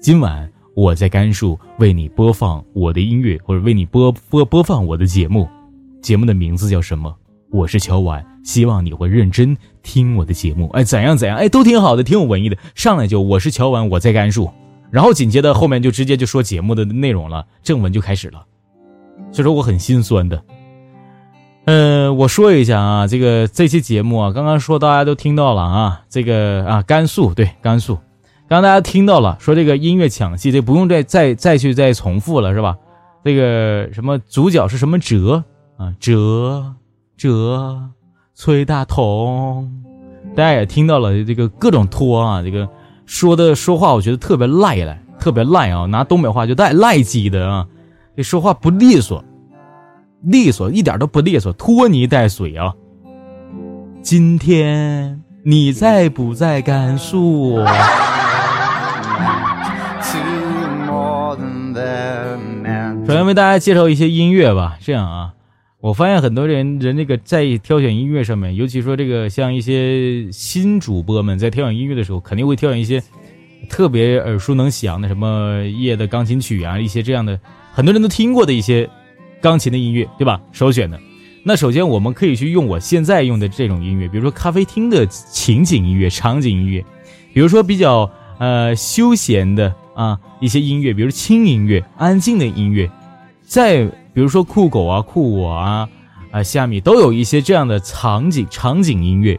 [0.00, 5.48] 今晚我在甘肃为你播放我的音乐，或者为你播播播放我的节目，
[6.02, 7.14] 节目的名字叫什么？
[7.50, 10.68] 我是乔婉，希望你会认真听我的节目。
[10.68, 11.36] 哎，怎样怎样？
[11.36, 12.56] 哎，都挺好的，挺有文艺的。
[12.74, 14.48] 上来就我是乔婉，我在甘肃，
[14.90, 18.46] 然后紧接着后面就直接就说节目的内容了，正文就开始了。
[19.32, 20.40] 所以说我很心酸的。
[21.64, 27.94] 嗯，我说一下啊，这个这期节目啊，刚刚说大家都听到了啊，这个啊甘肃对甘肃，
[28.48, 32.76] 刚刚大家听到了，说这个音乐抢戏，这不用再再再去再重复了是吧？
[33.24, 35.44] 这个什么主角是什么哲
[35.76, 36.74] 啊哲。
[37.20, 37.78] 哲
[38.34, 39.70] 崔大同，
[40.34, 42.66] 大家也听到了这个各种拖啊，这个
[43.04, 47.66] 说的说话，我觉得特别赖了，特别赖啊，拿东北话就带赖叽的啊，
[48.16, 49.22] 这说话不利索，
[50.22, 52.74] 利索一点都不利索，拖泥带水啊。
[54.02, 57.64] 今天你在不在甘肃？
[63.06, 65.32] 首先为大家介绍一些音乐吧，这样啊。
[65.80, 73.02] 我发现很多人人这个在挑选音乐上面，尤其说这个像一些新主播们在挑选音乐的时候，肯定会挑选一些
[73.68, 77.40] 特别耳熟能详的，什么夜的钢琴曲啊，一些这样的
[77.72, 78.88] 很多人都听过的一些
[79.40, 80.40] 钢琴的音乐，对吧？
[80.52, 81.00] 首选的。
[81.42, 86.84] 那首先我们可以去用我现在用的这种音乐，比如说咖啡厅的情景音乐、场景音乐，
[87.32, 92.90] 比如说比较呃休闲的啊一些音乐，比如轻音乐、安静的音乐，
[93.42, 93.90] 在。
[94.12, 95.88] 比如说酷狗啊、酷我啊，
[96.32, 99.38] 啊，虾米都有一些这样的场景场景音乐，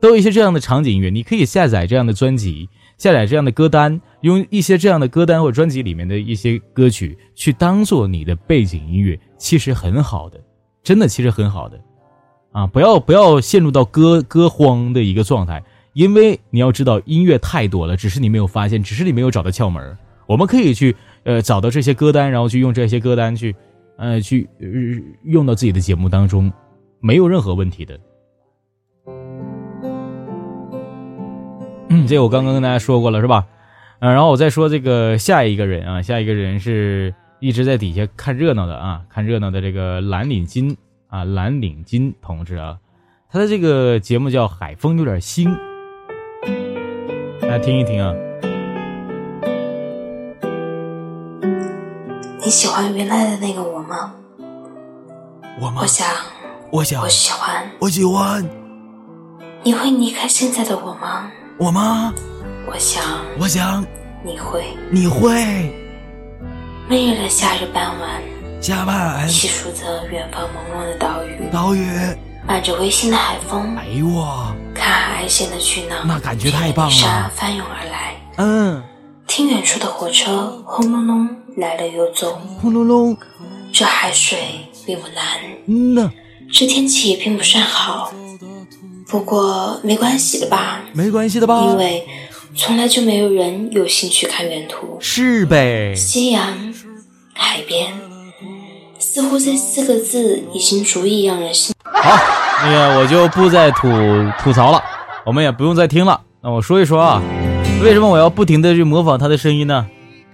[0.00, 2.70] 都有一些这样的场景音乐，你可以下载这样的专辑，
[3.02, 10.40] 下载这样的歌单，用一些这样的歌单或专辑里面的一些歌曲去当做你的背景音乐，其实很好的，
[10.84, 11.80] 真的其实很好的，
[12.52, 15.60] 啊，不要不要陷入到歌歌荒的一个状态，
[15.94, 19.98] 因为你要知道音乐太多了，只是你没有发现，只是你没有找到窍门。
[20.28, 23.52] 我们可以去呃找到这些歌单，然后去用这些歌单去。
[23.98, 24.48] 呃，去
[25.24, 26.50] 用到自己的节目当中，
[26.98, 27.96] 没有任何问题的。
[31.92, 33.44] 嗯，这我刚刚跟大家说过了，是吧？
[34.00, 40.74] 嗯，然后我再说这个下一个人啊，下一个人是一直在底下看热闹的啊，看热闹的这个蓝领巾
[41.08, 42.78] 啊，蓝领巾同志啊，
[43.30, 45.44] 他的这个节目叫《海风有点腥》，
[47.42, 48.14] 大家听一听啊。
[52.42, 54.14] 你喜欢原来的那个我吗？
[55.60, 55.82] 我吗？
[55.82, 56.08] 我想，
[56.70, 58.48] 我想，我喜欢，我喜欢。
[59.62, 61.30] 你会离开现在的我吗？
[61.58, 62.12] 我吗？
[62.66, 63.04] 我想，
[63.38, 63.84] 我想，
[64.24, 65.30] 你会，你会。
[66.88, 68.22] 闷热的夏日傍晚，
[68.60, 71.86] 下班，细数着远方朦胧的岛屿，岛屿，
[72.46, 78.82] 伴着微醺的海风，哎呦我，看海岸线的巨浪，那感觉太棒了，沙翻涌而来，嗯。
[79.28, 83.16] 听远处的火车轰隆隆来了又走，轰隆隆。
[83.72, 84.38] 这海水
[84.84, 85.24] 并不蓝，
[85.66, 86.10] 嗯呐。
[86.52, 88.12] 这天气也并不算好，
[89.12, 90.80] 不过没关系的吧？
[90.94, 91.60] 没关系的吧？
[91.66, 92.02] 因为
[92.56, 94.96] 从来就没有人有兴趣看原图。
[95.00, 95.94] 是呗。
[95.94, 96.72] 夕阳，
[97.34, 97.92] 海边，
[98.98, 101.74] 似乎这四个字已经足以让人心。
[101.84, 102.18] 好，
[102.64, 103.86] 那个我就不再吐
[104.42, 104.82] 吐槽了，
[105.26, 106.18] 我们也不用再听了。
[106.40, 107.22] 那我说一说啊。
[107.82, 109.86] 为什么我要不停的去模仿他的声音呢？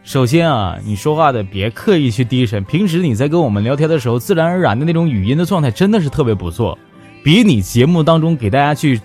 [0.04, 6.78] 首先啊，你说话的别刻意去低沉，平时你在跟我们聊天的时候，自然而然的那种语音的状态真的是特别不错，
[7.22, 9.00] 比你节目当中给大家去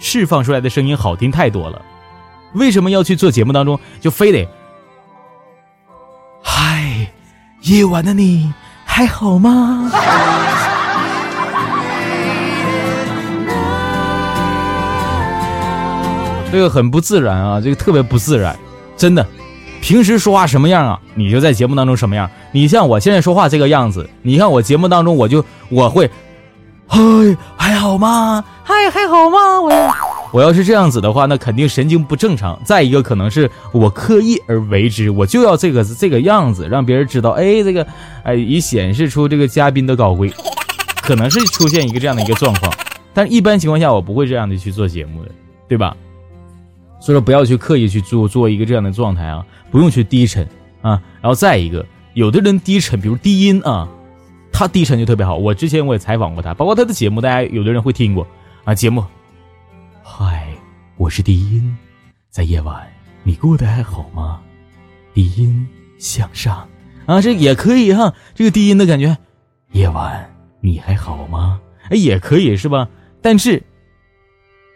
[0.00, 1.82] 释放出来的声音好听太多了。
[2.54, 4.48] 为什么要去做节目当中就非得？
[6.42, 7.10] 嗨，
[7.62, 8.52] 夜晚的你
[8.84, 9.90] 还好吗？
[16.50, 18.56] 这个很不自然啊，这个特别不自然，
[18.96, 19.26] 真的。
[19.82, 22.28] 平时说话什么样啊，你就在节目当中什么样。
[22.50, 26.10] 你像我现在说话这个样子，你看我节目当中我就我会，
[26.88, 27.00] 嗨，
[27.56, 28.42] 还好吗？
[28.64, 29.60] 嗨，还好吗？
[29.60, 29.94] 我要
[30.32, 32.58] 我要是这样子的话，那肯定神经不正常。
[32.64, 37.86] 再一个可能是我刻意而为之，我就要这个这个样子，让别人知道，哎，这个
[38.24, 40.32] 哎，以显示出这个嘉宾的高贵，
[41.02, 42.72] 可能是出现一个这样的一个状况。
[43.12, 45.30] 但一般情况下，我不会这样的去做节目的，
[45.68, 45.94] 对吧？
[47.00, 50.42] 所以说不要去刻意去做做一个这样的状态啊，不用去低沉
[50.82, 51.00] 啊。
[51.20, 53.88] 然后再一个，有的人低沉，比如低音啊，
[54.58, 55.36] 他低沉就特别好。
[55.36, 58.26] 我之前我也采访过他，包括他的节目，大家有的人会听过
[58.64, 58.74] 啊。
[58.74, 59.04] 节目，
[60.02, 60.48] 嗨，
[60.96, 61.78] 我是低音，
[62.28, 62.84] 在夜晚
[63.22, 64.40] 你过得还好吗？
[65.14, 65.64] 低音
[65.96, 66.68] 向上
[67.06, 68.12] 啊，这也可以哈。
[68.34, 69.16] 这个低音的感觉，
[69.70, 70.28] 夜晚
[70.60, 71.60] 你还好吗？
[71.90, 72.88] 哎，也可以是吧？
[73.22, 73.62] 但是。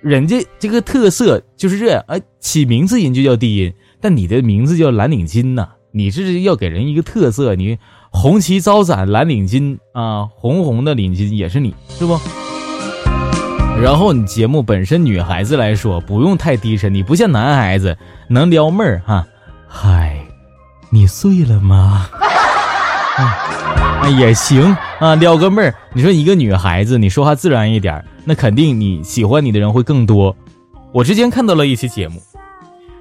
[0.01, 7.79] 人家这个特色就是这样，哎，起名字人就叫低音，但你的名字叫蓝领巾呐，你是要给人一个特色，你
[8.13, 12.21] 红旗招展，蓝领巾啊，红红的领巾也是你，是不？
[13.81, 17.97] 然后你节目本身女孩子来说不用太低沉，你不像男孩子
[18.29, 19.27] 能撩妹儿哈，
[19.67, 20.17] 嗨，
[20.91, 22.07] 你睡了吗？
[23.17, 25.75] 啊， 也行啊，撩个妹儿。
[25.95, 30.37] 你说一个女孩子，你说话自然一点，那肯定你喜欢你的人会更多。
[30.93, 32.23] 我之前看到了一期节目，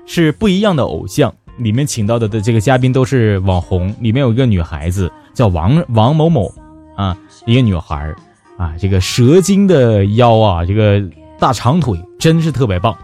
[0.06, 6.52] 是不一样的偶像，里面请到的的这个嘉宾都是网红，里面有一个女孩子叫王王某某
[6.96, 8.14] 啊，一个女孩
[8.58, 11.02] 啊，这个蛇精的腰啊，这个
[11.40, 12.96] 大长腿真是特别棒。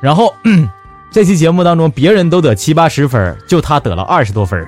[0.00, 0.34] 然后
[1.10, 4.66] 这期节目当中，别人都得七八十分，就她得了二十多分。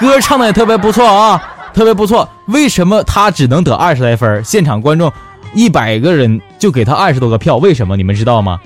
[0.00, 1.40] 歌唱的也特别不错啊，
[1.72, 2.28] 特别不错。
[2.46, 4.42] 为什么他只能得二十来分？
[4.42, 5.12] 现场观众
[5.54, 7.96] 一百个人就给他二十多个票，为什么？
[7.96, 8.58] 你们知道吗？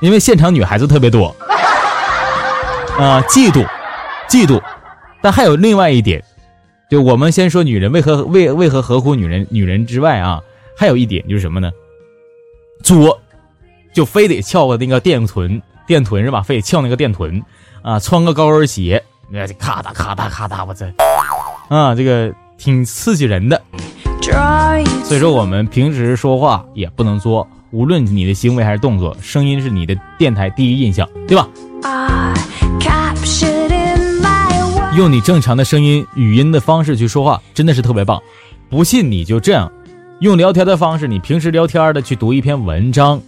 [0.00, 1.34] 因为现场女孩子特别多
[2.98, 3.66] 啊，嫉妒，
[4.28, 4.60] 嫉妒。
[5.20, 6.22] 但还有另外一点，
[6.90, 10.40] 就我们先说女人为何为为何合乎女人女人之外啊，
[10.76, 11.70] 还有一点就是什么呢？
[12.82, 13.20] 作，
[13.92, 16.42] 就非得翘个那个电臀，电臀是吧？
[16.42, 17.42] 非得翘那个电臀
[17.82, 19.02] 啊，穿个高跟鞋。
[19.30, 20.86] 那咔嗒咔嗒咔嗒，我这
[21.68, 23.60] 啊，这个挺刺激人的。
[25.04, 31.48] 所以说，我们平时说话也不能作，无论你的行为还是动作，声音是你的电台第一印象，对吧？
[31.82, 32.31] 啊
[34.94, 38.22] 用你正常的声音、语音的方式去说话，真的是特别棒。
[38.68, 39.72] 不信你就这样，
[40.20, 43.18] 用聊天的方式，你平时聊天的去读一篇文章，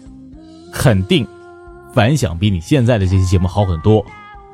[0.70, 1.26] 肯定
[1.94, 4.04] 反响比你现在的这期节目好很多。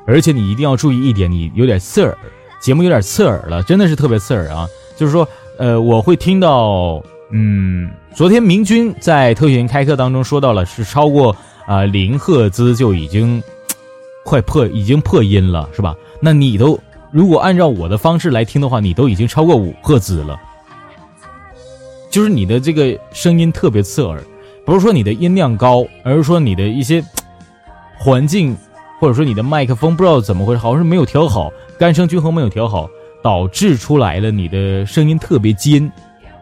[0.07, 2.17] 而且你一定要注意一点，你有点刺耳，
[2.61, 4.65] 节目有点刺耳了，真的是特别刺耳啊！
[4.95, 11.35] 就是说，呃，我会听到，嗯，昨天明君在特训开课当中说到了，是超过
[11.65, 13.43] 啊零赫兹就已经
[14.23, 15.93] 快破，已经破音了，是吧？
[16.21, 16.79] 那你都
[17.11, 20.39] 如果按照我的方式来听的话，你都已经超过五赫兹了。
[22.09, 24.21] 就是你的这个声音特别刺耳，
[24.65, 27.03] 不是说你的音量高，而是说你的一些
[27.99, 28.55] 环境，
[28.99, 32.89] 或者说你的麦克风不知道怎么回事，好像是没有调好，干声均衡没有调好，
[33.21, 35.91] 导致出来了你的声音特别尖，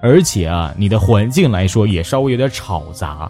[0.01, 3.29] 而且啊，你的环境来说也稍微有点吵杂，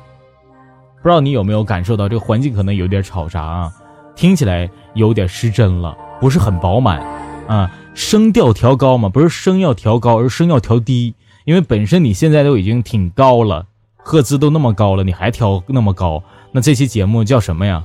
[1.01, 3.73] 不知道你有没有感受到这个环境可能有点吵杂啊，
[4.15, 7.01] 听起来有点失真了，不是很饱满
[7.49, 11.15] 啊，声调调高嘛，不是声要调高，而是声要调低。
[11.45, 13.65] 因为本身你现在都已经挺高了，
[13.97, 17.83] 赫兹都那么高了，你还调那么高，那这期节目叫什么呀？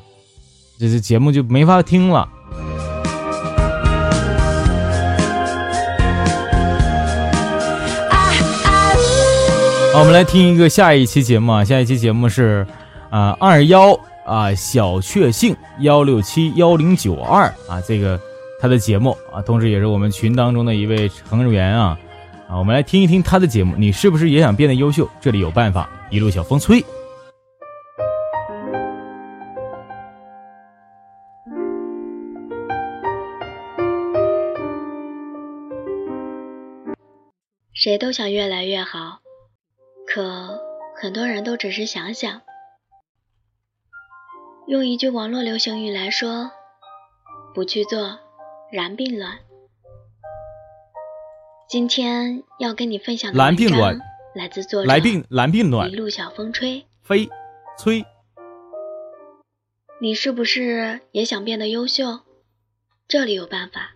[0.79, 2.29] 这这节目就没法听了。
[9.95, 12.67] 好，我们来听一个下一期节目啊，下一期节目是
[13.09, 18.21] 啊二幺啊小确幸幺六七幺零九二啊这个
[18.65, 21.99] 他的节目啊，同时也是我们群当中的一位成员啊。
[22.49, 23.75] 啊，我们来听一听他的节目。
[23.77, 25.07] 你是不是也想变得优秀？
[25.21, 26.83] 这里有办法，一路小风吹。
[37.75, 39.19] 谁都想越来越好，
[40.07, 40.59] 可
[41.03, 42.41] 很多人都只是想想。
[44.67, 46.51] 用一句网络流行语来说，
[47.55, 48.21] 不去做，
[48.71, 49.39] 然并卵。
[51.69, 54.01] 今天要跟你分享的文章
[54.35, 57.29] 来自作者一路小风吹飞
[57.79, 58.05] 吹。
[60.01, 62.21] 你是不是也想变得优秀？
[63.07, 63.95] 这里有办法。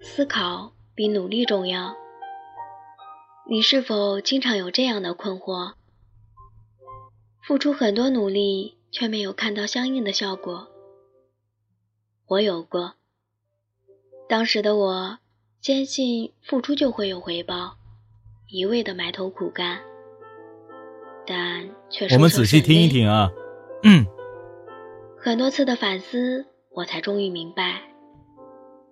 [0.00, 1.96] 思考比努力重要。
[3.48, 5.74] 你是否经常有这样的困惑？
[7.42, 10.68] 付出很多努力却没有看到相应的效果。
[12.26, 12.94] 我有过。
[14.28, 15.18] 当时的我
[15.60, 17.76] 坚信付出就会有回报，
[18.48, 19.80] 一味的埋头苦干，
[21.24, 23.30] 但却我们仔细听一听啊，
[23.84, 24.04] 嗯，
[25.16, 27.82] 很多次的反思，我才终于明白，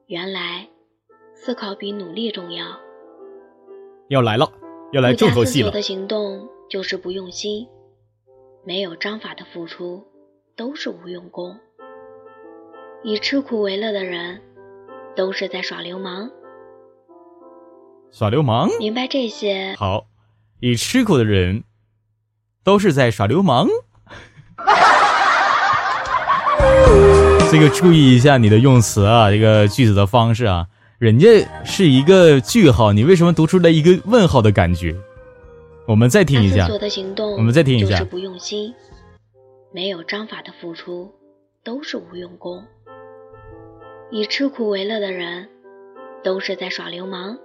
[0.06, 0.68] 原来
[1.34, 2.78] 思考比努力重要。
[4.08, 4.52] 要来了，
[4.92, 5.72] 要来重头戏了。
[5.72, 7.66] 的行动就是不用心，
[8.64, 10.04] 没有章法的付出
[10.56, 11.58] 都是无用功。
[13.02, 14.40] 以吃苦为乐的人。
[15.16, 16.28] 都是在耍流氓，
[18.10, 18.68] 耍流氓。
[18.80, 20.06] 明白这些好，
[20.58, 21.62] 以吃苦的人
[22.64, 23.68] 都是在耍流氓。
[27.48, 30.66] 这个注意一下你的用词啊，这个句子的方式啊，
[30.98, 31.28] 人家
[31.64, 34.96] 是一个句号，你为什么读出来一个问号的感觉？
[35.86, 36.66] 我们再听一下。
[37.36, 37.90] 我们再听一下。
[37.90, 38.74] 就是不用心，
[39.72, 41.12] 没有章法的付出
[41.62, 42.64] 都是无用功。
[44.10, 45.48] 以吃苦为乐的人，
[46.22, 47.36] 都是在耍流氓。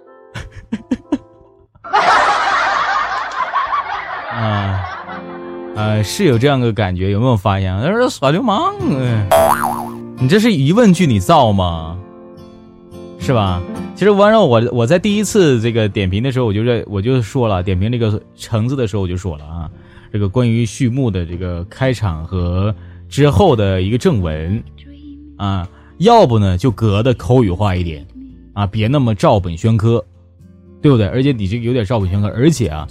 [4.30, 4.80] 啊，
[5.74, 7.78] 呃，是有这样个感觉，有没有发现？
[7.82, 8.74] 他说耍流氓，
[10.18, 11.98] 你这是疑问句，你造吗？
[13.20, 13.62] 是吧？
[13.94, 19.70] 其实完了，我我在第一次这个点评的时候，我就在我就说了，点评这个橙子的时候，我就说了啊，
[20.12, 22.74] 这个关于序幕的这个开场和
[23.08, 24.62] 之后的一个正文
[25.36, 25.68] 啊。
[25.98, 28.06] 要不呢，就隔的口语化一点，
[28.54, 30.02] 啊，别那么照本宣科，
[30.80, 31.06] 对不对？
[31.06, 32.88] 而且你这个有点照本宣科，而且啊，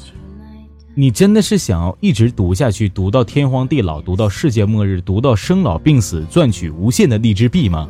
[0.94, 7.90] 你真的是想要一直读下去，读到天荒地老，读到世界末日，读到生老病死，赚取无限的荔枝币吗？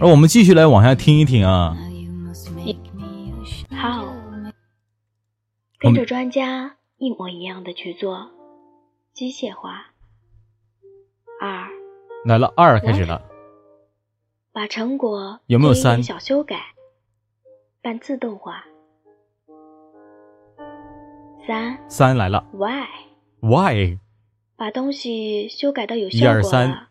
[0.00, 1.76] 而我们继续来往下听一听啊。
[3.70, 4.06] 好，
[5.78, 8.30] 跟着专家一模一样的去做。
[9.12, 9.88] 机械化。
[11.40, 11.68] 二
[12.24, 13.20] 来了，二开始了。
[14.52, 16.56] 把成果有没有三小修改？
[17.82, 18.64] 半自动化。
[21.46, 22.46] 三三来了。
[22.52, 22.86] Why
[23.40, 23.98] Why？
[24.56, 26.88] 把东西修改到有效果了，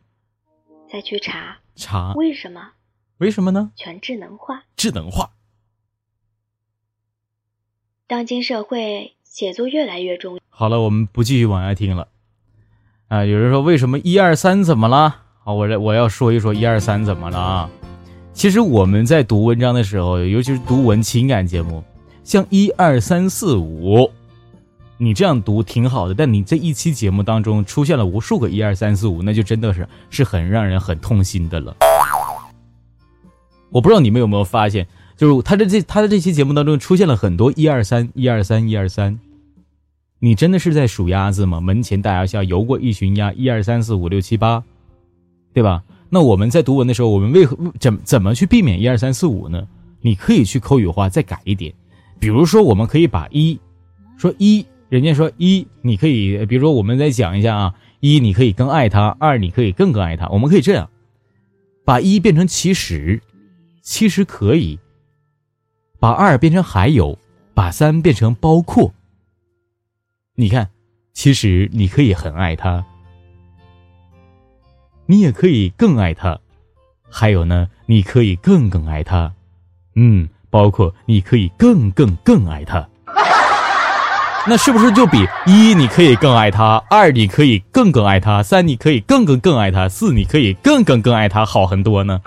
[0.91, 2.73] 再去查查为什么？
[3.19, 3.71] 为什么呢？
[3.75, 4.63] 全智能化。
[4.77, 5.31] 智能化。
[8.07, 10.41] 当今社会，写作越来越重要。
[10.49, 12.07] 好了，我们不继续往下听了。
[13.09, 15.17] 啊，有人说为什么一二三怎么了？
[15.43, 17.69] 好，我这我要说一说一二三怎么了啊？
[18.31, 21.83] 其实我们在读文章的时候，尤其是读文情感节目，
[22.23, 24.09] 像一二三四五，
[24.97, 26.13] 你这样读挺好的。
[26.13, 31.75] 但你这一期节目当中出现了无数个一二三四五，那就真的是是很让人很痛心的了。
[33.71, 39.19] 我不知道你们有没有发现，就是他的这他的这期节目当中出现了很多一二三一二三一二三，
[40.19, 41.61] 你真的是在数鸭子吗？
[41.61, 44.63] 门前大鸭下游过一群鸭，一二三四五六七八，
[45.53, 45.83] 对吧？
[46.09, 49.67] 那我们在读文的时候，我们为何怎怎么去避免一二三四五呢？
[50.01, 51.73] 你可以去口语化再改一点，
[52.19, 53.59] 比如说我们可以把一
[54.17, 60.89] 说一，人家说一，你可以比如说我们再讲一下啊，一你可以更爱他，二你可以更更爱他，我们可以这样，
[61.85, 63.21] 把一变成其实。
[63.89, 64.77] 其实可以
[65.99, 67.17] 把二变成还有，
[67.55, 68.93] 把三变成包括。
[70.35, 70.69] 你看，
[71.11, 72.85] 其实你可以很爱他，
[75.07, 76.39] 你也可以更爱他，
[77.09, 79.33] 还有呢，你可以更更爱他，
[79.95, 82.87] 嗯，包括你可以更更更爱他。
[84.47, 85.17] 那是不是就比
[85.47, 92.21] 一你可以更爱他，二你可以更更爱他，三你可以更更更爱他，四你可以更更更爱他好很多呢？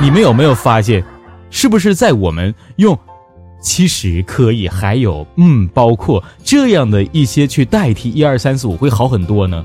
[0.00, 1.02] 你们有没有发现，
[1.50, 2.96] 是不是在我们用
[3.60, 9.64] “其实可以”还有“嗯”包括这样的一些去代替一二三四五会好很多呢？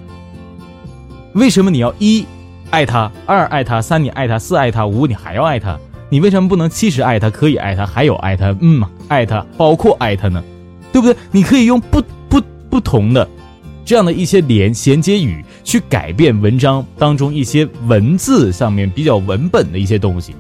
[1.36, 2.26] 为什么你要一
[2.72, 5.78] 爱他，二爱他，三你爱他，四爱他，五你还要爱他？
[6.10, 10.44] 你为什么不能其实爱他，可以爱他，还有爱他，嗯嘛，爱他，包括爱他呢？
[10.92, 11.16] 对不对？
[11.32, 13.28] 你可以用不不不同的
[13.86, 15.44] 这样的一些连衔接语。
[15.64, 20.36] 去改变文章当中一些文字上面比较文本的一些东西，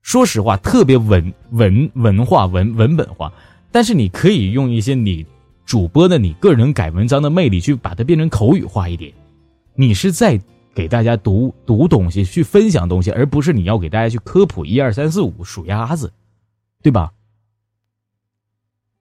[0.00, 3.32] 说实话，特别文文文化文文本化。
[3.72, 5.26] 但是你可以用一些你
[5.66, 9.12] 主播的你个人改文章的魅力，去把它变成口语化一点。
[9.74, 10.40] 你是在
[10.72, 16.12] 给大家读读东西，去分享东西，而不是你要给大家去科普一二三四五数鸭子，
[16.80, 17.10] 对吧？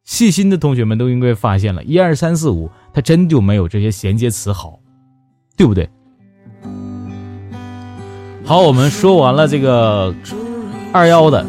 [0.09, 4.79] 细心的同学们都应该发现了，一二三四五，它真就没有这些衔接词好。
[5.55, 5.87] 对不对？
[8.43, 10.15] 好，我们说完了这个
[10.91, 11.45] 二幺的，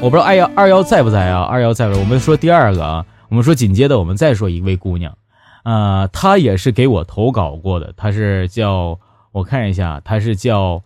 [0.00, 1.42] 我不知道二幺二幺在不在啊？
[1.42, 2.00] 二幺在不在？
[2.00, 5.18] 我们说第二个啊，我们说紧接着我们再说一位姑娘，
[5.64, 8.98] 啊，她也是给我投稿过的，她是叫
[9.32, 10.82] 我看一下，她是叫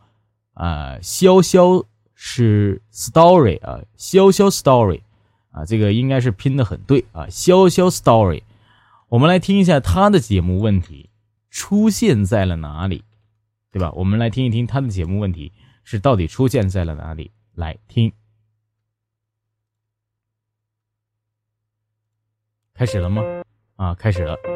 [0.54, 1.84] 啊潇潇
[2.14, 5.02] 是 story 啊潇潇 story
[5.56, 8.42] 啊，这个应该是拼的很对啊潇潇 story，
[9.08, 11.08] 我们来听一下他的节目问题。
[11.48, 13.02] 出现在了哪里，
[13.72, 13.90] 对吧？
[13.92, 15.52] 我们来听一听他的节目问题
[15.84, 17.30] 是到底出现在了哪里。
[17.54, 18.12] 来听，
[22.74, 23.22] 开始了吗？
[23.76, 24.55] 啊，开始了。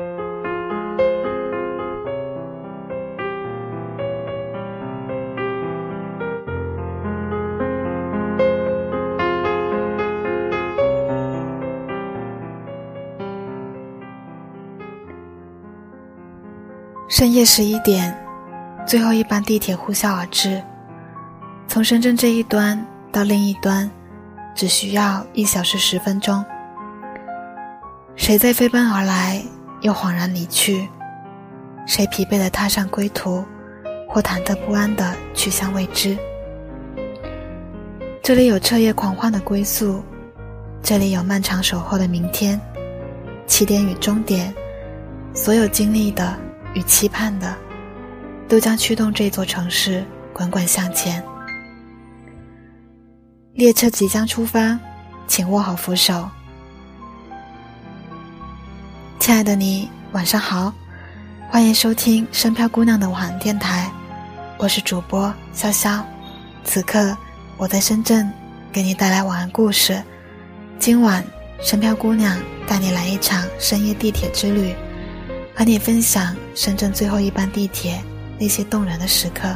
[17.11, 18.17] 深夜十一点，
[18.87, 20.63] 最后一班地铁呼啸而至。
[21.67, 23.91] 从深圳这一端到另一端，
[24.55, 26.45] 只需要一小时十分钟。
[28.15, 29.43] 谁在飞奔而来，
[29.81, 30.89] 又恍然离去？
[31.85, 33.45] 谁疲惫地踏上归途，
[34.09, 36.17] 或忐忑不安地去向未知？
[38.23, 40.01] 这里有彻夜狂欢的归宿，
[40.81, 42.59] 这里有漫长守候的明天。
[43.49, 44.55] 起点与终点，
[45.35, 46.39] 所有经历的。
[46.75, 47.57] 与期盼的，
[48.49, 51.23] 都将驱动这座城市滚滚向前。
[53.55, 54.79] 列车即将出发，
[55.27, 56.29] 请握好扶手。
[59.19, 60.73] 亲爱的你，晚上好，
[61.51, 63.91] 欢迎收听《深漂姑娘的晚安电台》，
[64.59, 66.03] 我是主播潇潇。
[66.65, 67.17] 此刻
[67.57, 68.33] 我在深圳，
[68.73, 70.01] 给你带来晚安故事。
[70.79, 71.23] 今晚，
[71.61, 74.75] 深漂姑娘带你来一场深夜地铁之旅。
[75.61, 78.03] 和你分享深圳最后一班地铁
[78.39, 79.55] 那些动人的时刻。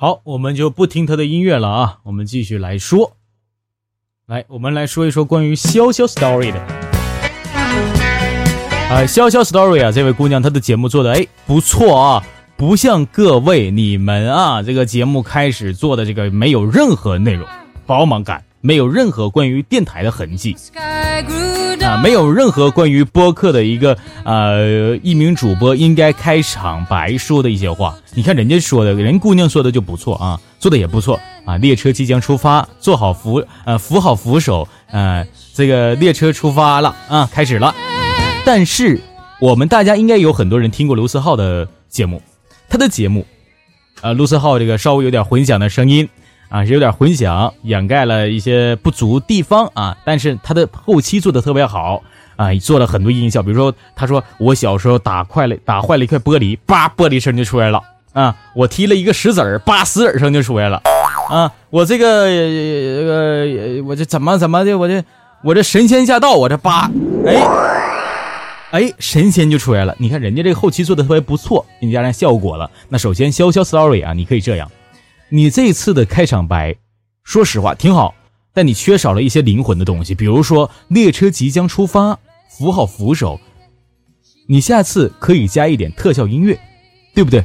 [0.00, 3.18] 好，我们就不听他的音乐了啊，我们继续来说。
[4.26, 6.58] 来，我们来说一说关于潇潇 story 的。
[8.88, 12.24] 啊，潇潇 story 啊，这位姑娘她的节目做的哎不错啊，
[12.56, 17.46] 不像各位你们啊，这个节目开始做的这个没有任何内容，
[17.84, 20.56] 饱满感，没有任何关于电台的痕迹
[21.90, 27.96] 啊，没有任何关于播客的一个呃一名主播应该开场白说的一些话。
[28.14, 31.56] 你看人家说的，人姑娘说的就不错啊，做的也不错啊。
[31.56, 37.74] 列车即将出发，做好扶呃扶好扶手，呃，这个列车出发了啊，开始了。
[38.44, 39.00] 但是
[39.40, 42.22] 我们大家应该有很多人听过卢思浩的节目，
[42.68, 43.26] 他的节目。
[44.00, 46.08] 呃，卢思浩这个稍微有点混响的声音，
[46.50, 49.96] 啊，是有点混响，掩盖了一些不足地方啊。
[50.04, 52.02] 但是他的后期做的特别好
[52.36, 57.80] 啊，做了很多音效，比如说他说我小时候打坏了打坏了一块玻璃，叭，玻璃声就出来了
[58.12, 58.36] 啊。
[58.54, 60.82] 我踢了一个石子儿，叭，石子儿声就出来了
[61.30, 61.50] 啊。
[61.70, 65.02] 我这个呃，我这怎么怎么的，我这
[65.42, 66.90] 我这神仙驾到，我这叭，
[67.26, 67.36] 哎。
[68.72, 69.92] 哎，神仙就出来了！
[69.98, 72.70] 你看人家这个后期做的特别不错，给你加上效果了。
[72.88, 74.70] 那首先潇潇 story 啊，你可以这样，
[75.30, 76.76] 你这次的开场白，
[77.22, 78.14] 说实话挺好，
[78.52, 82.18] 但你缺少了一些灵魂的东西，比如说列车即将出发，
[82.48, 83.40] 扶好扶手。
[84.48, 86.58] 你下次可以加一点特效音乐，
[87.14, 87.44] 对不对？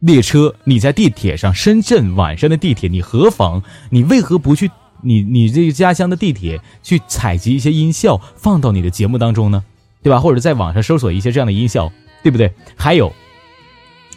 [0.00, 3.62] 列车，你在地铁上，深圳晚上的地铁，你何妨？
[3.90, 4.70] 你为何不去
[5.02, 9.62] 你你这个家乡的地铁去采集一些音效，放到你的节目当中呢？
[10.02, 10.18] 对吧？
[10.18, 11.92] 或者在网上搜索一些这样的音效，
[12.22, 12.50] 对不对？
[12.74, 13.12] 还有，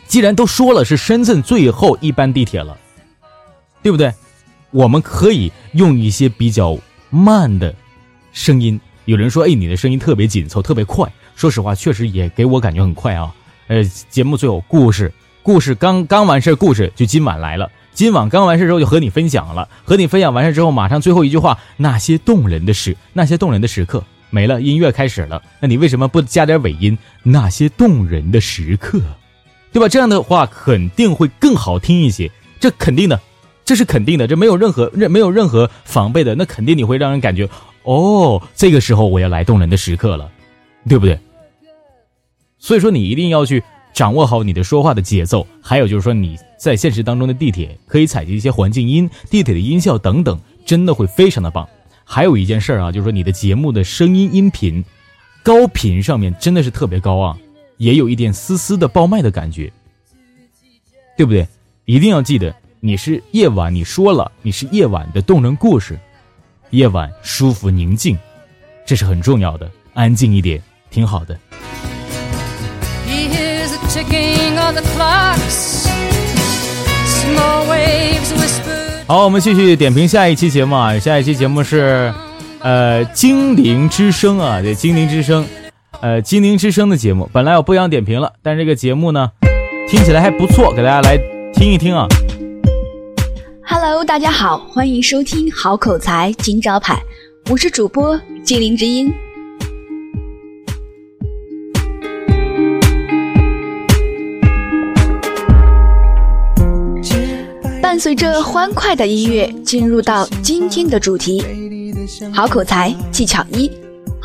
[0.07, 2.77] 既然都说了是深圳最后一班地铁了，
[3.81, 4.13] 对不对？
[4.71, 6.77] 我们可以用一些比较
[7.09, 7.73] 慢的
[8.31, 8.79] 声音。
[9.05, 13.33] 有人说：“哎，你的声音特别紧凑，特别快。”说实话，确实也给我感觉很快啊。
[13.67, 17.69] 呃，节目最后故事，故事刚刚完事故事就今晚来了。
[17.93, 24.03] 今晚刚完事之后就和你分享了，和你分享完事之后，马上最后一句话：那些动人的事，那些动人的时刻。
[24.29, 25.41] 没了，音乐开始了。
[25.59, 26.97] 那你为什么不加点尾音？
[27.21, 28.99] 那些动人的时刻，
[29.73, 29.89] 对吧？
[29.89, 32.31] 这样的话肯定会更好听一些。
[32.59, 33.19] 这肯定的，
[33.65, 36.35] 这是肯定的，这没有任何任没有任何防备的。
[36.35, 37.49] 那肯定你会让人感觉，
[37.83, 40.31] 哦，这个时候我要来动人的时刻了，
[40.87, 41.19] 对不对？
[42.57, 43.61] 所以说你一定要去
[43.93, 45.45] 掌握好你的说话的节奏。
[45.61, 51.67] 还有就是说你在现实当中的地铁可以采集一些环境音、地铁的音效等等，真的会非常的棒。
[52.05, 54.85] 还有一件事儿啊，就是说你的节目的声音音频
[55.41, 57.37] 高频上面真的是特别高啊，
[57.77, 59.71] 也有一点丝丝的爆麦的感觉，
[61.17, 61.47] 对不对？
[61.85, 65.99] 一定要记得，你是夜晚，你说了你是夜晚的动人故事，
[66.69, 68.17] 夜晚舒服宁静，
[68.85, 71.37] 这是很重要的，安静一点挺好的。
[79.05, 80.97] 好，我们继续点评下一期节目啊。
[80.97, 82.11] 下一期节目是，
[82.61, 85.45] 呃，精灵之声啊，对精灵之声，
[86.03, 87.29] 呃，精灵之声的节目。
[87.31, 89.31] 本来我不想点评了，但这个节目呢，
[89.87, 91.17] 听起来还不错，给大家来
[91.53, 92.05] 听一听啊。
[93.65, 97.01] Hello，大家好，欢迎收听好口才金招牌，
[97.49, 99.13] 我是主播精灵之音。
[107.81, 111.41] 伴随着欢快的音乐，进入到今天的主题。
[112.33, 113.71] 好口才技巧一：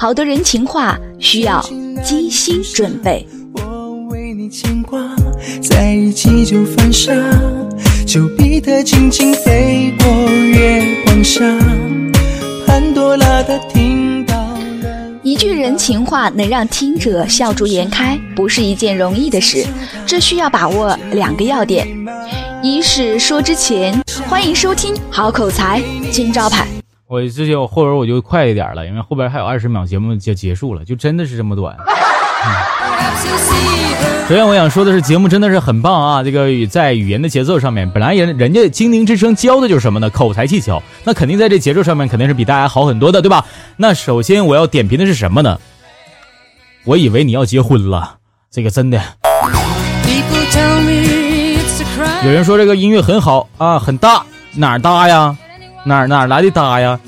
[0.01, 1.61] 好的人情话需要
[2.05, 3.27] 精心准备。
[3.55, 5.01] 我为你牵挂，
[5.61, 7.13] 在一起就犯傻，
[8.07, 11.43] 丘比特轻轻飞过月光下，
[12.65, 15.19] 潘多拉的听到了。
[15.25, 19.67] 一句人情话能让听者笑逐颜开，不是一件容易的事，
[20.07, 21.85] 这需要把握两个要点。
[22.63, 25.83] 一是说之前，欢迎收听好口才
[26.13, 26.69] 金招牌。
[27.11, 31.75] 我之前我后边我就快一点了，因为后边还有二十秒节目就结束了，就真的是这么短。
[34.29, 36.23] 首先我想说的是，节目真的是很棒啊！
[36.23, 40.11] 这个在语言的节奏上面，本来人人家精灵之声教的就是什么呢？
[40.11, 43.43] 口才技巧，那肯定在这节奏上面肯定是比大家好很多的，对吧？
[43.79, 45.59] 那首先我要点评的是什么呢？
[46.85, 48.19] 我以为你要结婚了，
[48.51, 49.01] 这个真的。
[52.23, 55.35] 有人说这个音乐很好啊，很大，哪儿大呀？
[55.89, 57.01] 哪哪来的搭呀？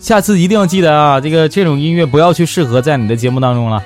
[0.00, 3.82] 下次一定要记得啊，这个这种音乐不要去适合在你的节目当中了。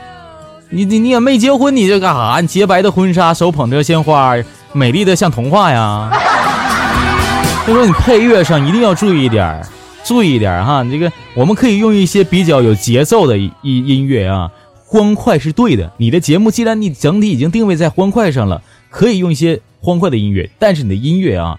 [0.70, 2.38] 你你你也没结婚，你这干啥？
[2.40, 4.34] 你洁白的婚纱，手捧着鲜花，
[4.72, 6.10] 美丽的像童话呀。
[7.66, 9.60] 所以说你配乐上一定要注意一点，
[10.04, 10.82] 注意一点哈。
[10.82, 14.50] 你这个我们可以用一些比较有节奏的音音乐啊，
[14.86, 15.92] 欢快是对的。
[15.96, 19.60] 你的节目既然你整体已经定位在欢快上了，可以用一些。
[19.84, 21.58] 欢快的音乐，但是你的音乐啊，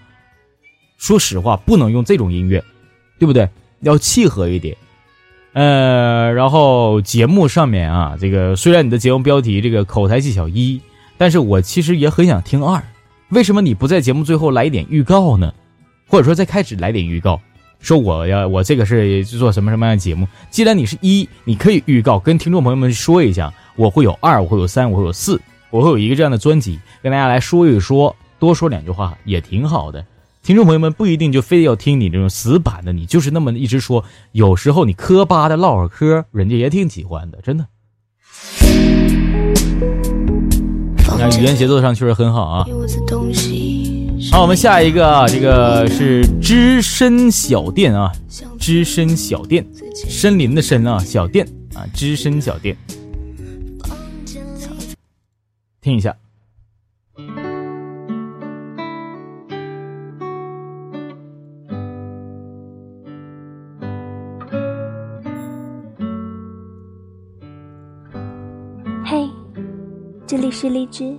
[0.98, 2.64] 说实话不能用这种音乐，
[3.20, 3.48] 对不对？
[3.82, 4.76] 要契合一点。
[5.54, 10.82] 呃，然后节目上面啊，这个虽然你的节目标题这个口才技巧一，
[11.18, 12.82] 但是我其实也很想听二。
[13.30, 15.54] 为什么你不在节目最后来一点预告呢？
[16.08, 17.40] 或者说在开始来点预告，
[17.80, 20.28] 说我要我这个是做什么什么样的节目。
[20.50, 25.40] 既然你是一，你可以预告跟听众朋友们说一下，我会有二，我会有三，我会有四，
[25.70, 30.04] 我会有一个这样的专辑，跟大家来说一说，多说两句话也挺好的。
[30.44, 34.04] 听众朋友们不一定就非得要听你这种死板的，你就是那么一直说。
[34.34, 37.66] 有时候你磕巴的唠会嗑，人家也挺喜欢的，真的。
[40.98, 42.66] 你看语言节奏上确实很好啊。
[44.34, 48.12] 好，我们下一个啊，这个是只身小店啊，
[48.60, 49.66] 只身小店，
[50.10, 52.76] 森林的森啊，小店啊，只身小店，
[55.80, 56.14] 听一下。
[70.64, 71.14] 是荔枝，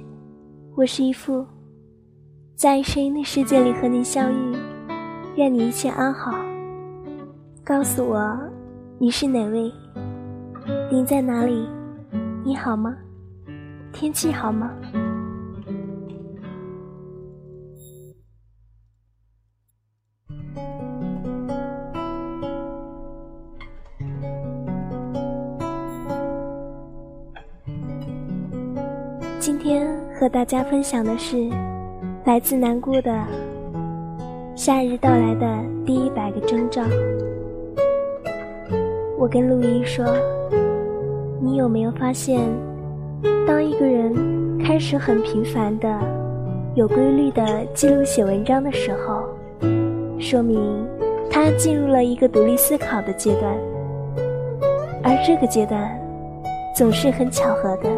[0.75, 1.47] 我是一副
[2.57, 4.57] 在声音的世界里和你相遇，
[5.37, 6.33] 愿你一切安好。
[7.63, 8.35] 告诉我
[8.99, 9.71] 你是哪位？
[10.91, 11.69] 你在哪里？
[12.43, 12.97] 你好吗？
[13.93, 14.71] 天气好吗？
[29.45, 29.87] 今天
[30.19, 31.51] 和大家分享的是
[32.25, 33.15] 来自南姑的
[34.55, 35.47] 夏日到来的
[35.85, 36.83] 第一百个征兆。
[39.19, 40.03] 我跟陆一说
[41.45, 42.41] ：“你有没有发现，
[43.47, 44.15] 当一个人
[44.65, 45.95] 开始很频繁的、
[46.75, 49.25] 有规律的记录写文章的时候，
[50.19, 50.59] 说明
[51.31, 53.55] 他进入了一个独立思考的阶段，
[55.03, 56.01] 而这个阶段
[56.75, 57.91] 总是很巧合的。”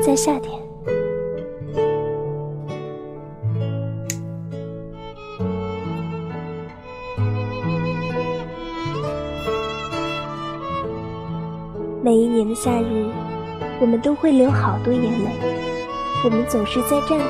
[0.00, 0.58] 在夏天，
[12.02, 13.10] 每一年的夏日，
[13.80, 15.30] 我们都会流好多眼泪。
[16.24, 17.24] 我们总是在战斗，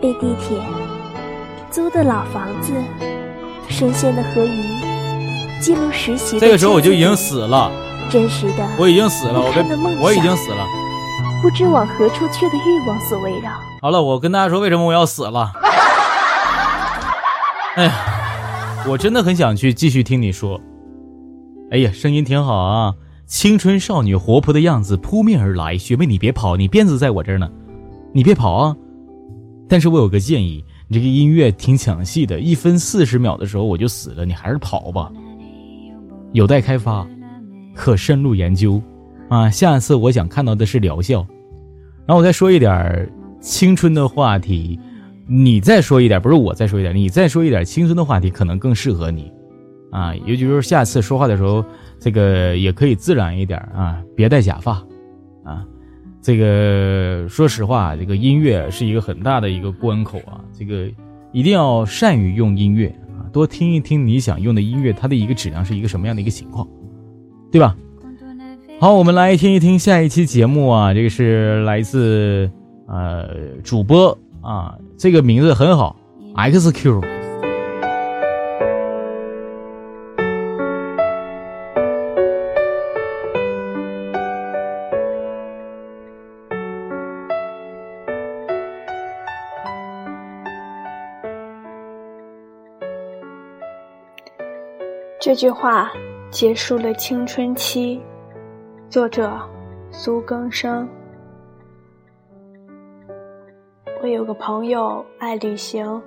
[0.00, 0.56] 被地铁，
[1.70, 2.72] 租的老房子，
[3.68, 4.62] 深陷的河鱼，
[5.60, 6.38] 记录实习。
[6.38, 7.87] 这个时候我就已经死了。
[8.10, 9.40] 真实的，我已经死了。
[9.40, 9.62] 我被
[10.02, 10.64] 我已经死了，
[11.42, 13.50] 不知往何处去的欲望所围绕。
[13.82, 15.52] 好了，我跟大家说为什么我要死了。
[17.76, 17.92] 哎呀，
[18.88, 20.60] 我真的很想去继续听你说。
[21.70, 22.94] 哎呀，声音挺好啊，
[23.26, 25.76] 青春少女活泼的样子扑面而来。
[25.76, 27.48] 学妹，你别跑，你辫子在我这儿呢，
[28.12, 28.74] 你别跑啊。
[29.68, 35.10] 但是我有个建议，你这个音乐挺抢戏的，一分四十秒的时候我就死了，你还是跑吧，
[36.32, 37.06] 有待开发。
[37.78, 38.82] 可深入研究，
[39.28, 39.48] 啊！
[39.48, 41.24] 下次我想看到的是疗效，
[42.06, 43.08] 然后我再说一点
[43.40, 44.76] 青春的话题，
[45.28, 49.32] 你再说一点，不是我再说一点，你再说一点青春的话题，可能更适合你，
[49.92, 50.12] 啊！
[50.26, 51.64] 也就是说下次说话的时候，
[52.00, 54.72] 这个也可以自然一点啊，别戴假发，
[55.44, 55.64] 啊！
[56.20, 60.90] 这个说实话，这个音乐是一个很大的一个关口啊，这个
[61.32, 66.66] 一定要善于用音乐啊，多听一听你想用的音乐，它的一个质量是一个什么样的一个情况。
[67.50, 67.76] 对吧？
[68.80, 72.48] 好，我们来听一听下一期节目啊，这个是来自
[72.86, 73.28] 呃
[73.64, 75.96] 主播啊，这个名字很好
[76.36, 77.02] ，XQ。
[95.20, 95.90] 这句话。
[96.30, 98.00] 结束了青春期，
[98.90, 99.40] 作者
[99.90, 100.86] 苏更生。
[104.02, 106.02] 我有个朋友爱旅行，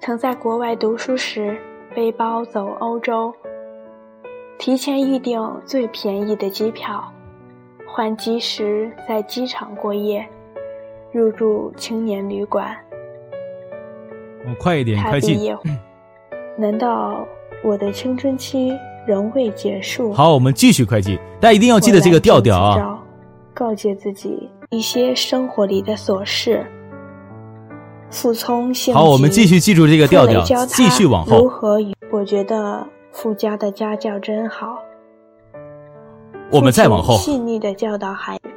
[0.00, 1.56] 曾在国外读书时
[1.94, 3.32] 背包走欧洲，
[4.58, 7.12] 提前预订最便宜的机票，
[7.86, 10.28] 换机时在机场过夜，
[11.12, 12.76] 入住青年旅馆。
[14.48, 15.56] 我快一点，快进。
[16.58, 17.24] 难道
[17.62, 18.76] 我的青春期？
[19.06, 20.12] 仍未结束。
[20.12, 21.16] 好，我们继续快进。
[21.40, 22.98] 大家一定要记得这个调调啊！
[23.52, 26.66] 告诫自己一些生活里的琐事，
[28.10, 31.38] 服从性好，我们继续记住这个调调，继续往后。
[31.38, 31.78] 如何？
[32.10, 34.78] 我觉得傅家的家教真好。
[36.50, 37.16] 我们再往后。
[37.16, 38.48] 细腻的教导孩子，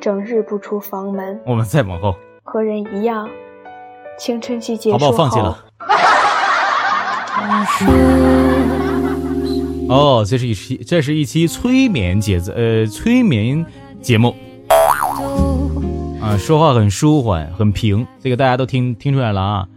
[0.00, 1.40] 整日不出房门。
[1.46, 2.14] 我们再往后。
[2.42, 3.28] 和人一样，
[4.18, 5.06] 青春期结束后。
[5.06, 5.30] 好不好？
[5.30, 5.38] 放弃
[7.86, 8.44] 了。
[9.88, 13.64] 哦，这是一期，这是一期催眠节子，呃，催眠
[14.00, 14.34] 节目
[16.20, 19.68] 啊，说话很舒缓，很平，这个大家都听听出来了啊。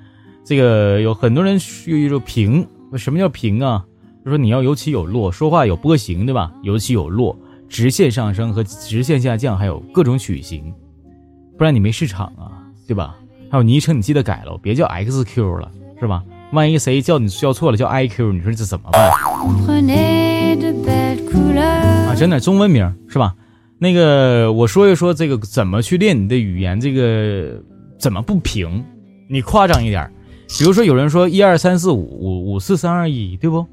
[0.46, 3.86] 这个有很多人说平，什么叫平啊？
[4.24, 6.54] 就说你要有起有落，说话有波形，对吧？
[6.64, 7.38] 有起有落，
[7.68, 10.74] 直线上升和直线下降，还有各种曲形，
[11.58, 13.16] 不然你没市场啊，对吧？
[13.52, 16.24] 还有昵称你记得改了，别叫 XQ 了，是吧？
[16.52, 19.12] 万一谁叫你叫错了，叫 IQ，你说这怎么办？
[22.08, 23.36] 啊，整点中文名是吧？
[23.80, 27.62] 那个我说一说这个怎么去练你的语言，这个
[28.00, 28.84] 怎么不平？
[29.30, 30.10] 你夸张一点。
[30.58, 33.66] 比如说，有人说一二三四五五五四三二一，对不？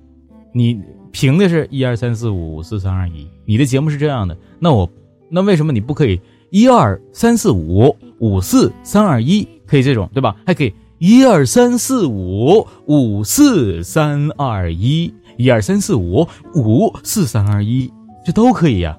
[0.52, 4.90] 你平的是一二三四五五四三二一，你的节目是这样的，那我
[5.30, 6.20] 那为什么你不可以
[6.50, 9.46] 一二三四五五四三二一？
[9.64, 10.34] 可以这种对吧？
[10.44, 10.74] 还可以
[11.06, 17.92] 一二三四五五四三二一，一二三四五五四三二一，
[18.24, 18.96] 这都可以呀，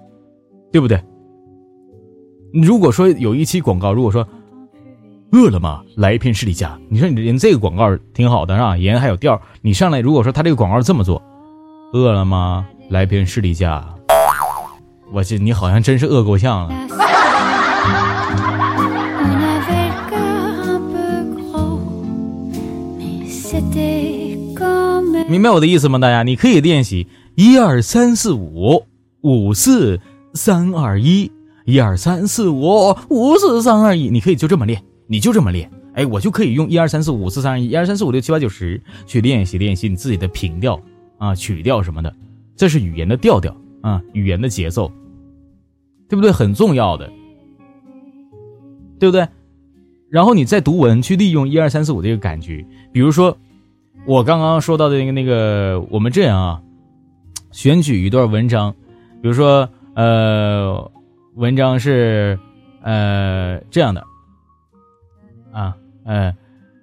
[0.72, 1.04] 对不对？
[2.54, 4.28] 如果说有一期广告，如果说。
[5.32, 8.78] 饿了么来一片士力架，你说你人这个广告挺好的是吧？
[8.78, 11.22] 人还有调你上来如果说他这个广告这么做，
[11.92, 13.84] 饿了么来一片士力架，
[15.12, 16.74] 我这你好像真是饿够呛了。
[25.28, 25.98] 明白我的意思吗？
[25.98, 28.86] 大家，你可以练习一二三四五
[29.22, 30.00] 五四
[30.36, 31.32] 三二一，
[31.66, 34.82] 一二三四五五四三二一，你可以就这么练。
[35.08, 40.80] 你就这么练，哎，我就可以用一二三四五四三二一，一二三四五六七八九十去练习练习你自己的平调
[41.18, 42.12] 啊、曲调什么的，
[42.56, 44.92] 这是语言的调调啊，语言的节奏，
[46.08, 46.32] 对不对？
[46.32, 47.08] 很重要的，
[49.00, 49.28] 对不对？
[50.10, 53.38] 然后你再读文去利用一二三四五这个感觉，比如说
[54.08, 56.62] 我刚刚说到的那个那个，我们这样啊，
[57.52, 58.72] 选取一段文章，
[59.20, 60.92] 比如说呃，
[61.34, 62.38] 文章是
[62.84, 64.04] 呃这样的。
[65.52, 66.36] 啊，呃，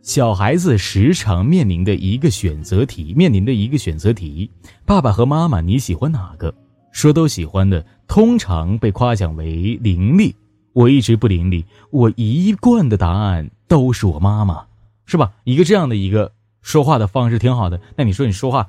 [0.03, 4.51] 小孩子时常面临的一个选择题，面临的一个选择题，
[4.85, 6.53] 爸爸和妈妈，你喜欢哪个？
[6.91, 10.35] 说都喜欢的，通常被夸奖为伶俐。
[10.73, 14.64] 我一直不伶俐，我一贯的答案都是我妈妈，
[15.07, 15.31] 是吧？
[15.45, 16.33] 一个这样的一个
[16.63, 17.81] 说话的方式挺好的。
[17.97, 18.67] 那你说你说话，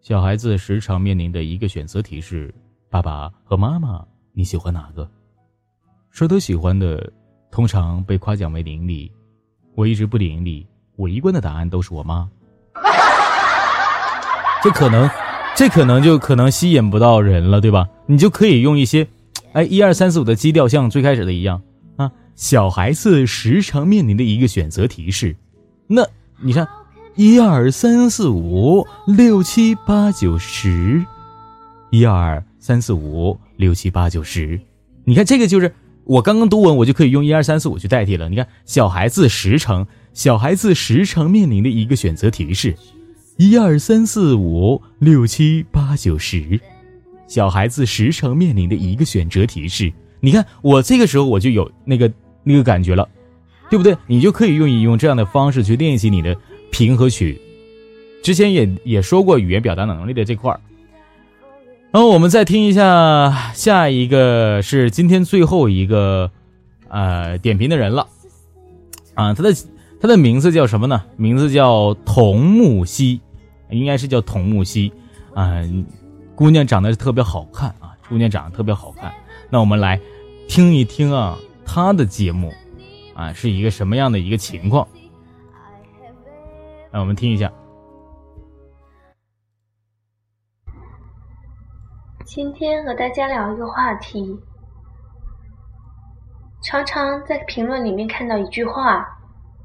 [0.00, 2.54] 小孩子时常面临的一个选择题是
[2.88, 5.08] 爸爸和妈妈，你喜欢哪个？
[6.10, 7.12] 说都喜欢的，
[7.50, 9.10] 通常被夸奖为伶俐。
[9.74, 10.64] 我一直不伶俐，
[10.96, 12.26] 我一贯的答案都是我妈。
[14.64, 15.10] 这可能，
[15.54, 17.86] 这可能就可能吸引不到人了，对吧？
[18.06, 19.06] 你就可以用一些，
[19.52, 21.60] 哎，一二三四五的基调，像最开始的一样
[21.96, 22.10] 啊。
[22.34, 25.36] 小孩子时常面临的一个选择题是，
[25.86, 26.06] 那
[26.40, 26.66] 你看，
[27.16, 31.02] 一二三四五六七八九十，
[31.88, 34.60] 一二三四五六七八九十，
[35.04, 35.72] 你看这个就是。
[36.04, 38.28] 我刚刚读文，我就可以用一二三四五去代替了。
[38.28, 42.76] 你看，小孩子时常，小孩子时常面临的一个选择题是：
[43.38, 46.60] 一二三四五六七八九十。
[47.26, 52.12] 小孩子时常面临的一个选择题是：你看，我这个时候我就有那个
[52.44, 53.08] 那个感觉了，
[53.68, 53.96] 对不对？
[54.06, 56.36] 你就可以用一用这样的方式去练习你的
[56.76, 57.40] 平和曲。
[58.22, 60.60] 之前也也说过语言表达能力的这块儿。
[61.90, 66.30] 然后我们再听一下，下一个是今天最后一个，
[66.88, 68.06] 呃，点评的人了，
[69.14, 69.54] 啊，他的
[70.02, 71.02] 他的名字叫什么呢？
[71.16, 73.22] 名字叫童木希，
[73.70, 74.92] 应该是叫童木希，
[75.32, 75.62] 啊，
[76.34, 79.14] 姑娘长得特别好看啊，姑娘长得特别好看。
[79.48, 79.98] 那我们来
[80.46, 82.52] 听一听啊，她的节目，
[83.14, 84.86] 啊，是一个什么样的一个情况？
[86.96, 87.52] 让我们听一下。
[92.24, 94.34] 今天和大家聊一个话题，
[96.64, 99.06] 常常在评论里面看到一句话，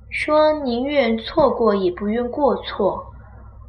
[0.09, 3.01] 说宁愿错过也不愿过错。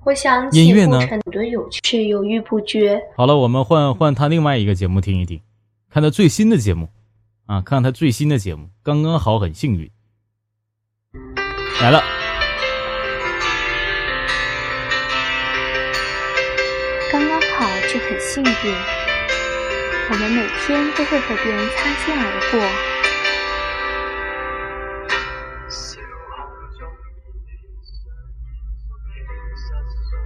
[0.03, 3.01] 我想起过程的有趣，犹豫不决。
[3.17, 5.41] 好了，我们换换他另外一个节目听一听，
[5.89, 6.89] 看他最新的节目，
[7.47, 9.89] 啊，看他最新的节目，刚刚好，很幸运，
[11.81, 12.22] 来了。
[18.35, 18.49] 幸运，
[20.11, 22.59] 我们每天都会和别人擦肩而过。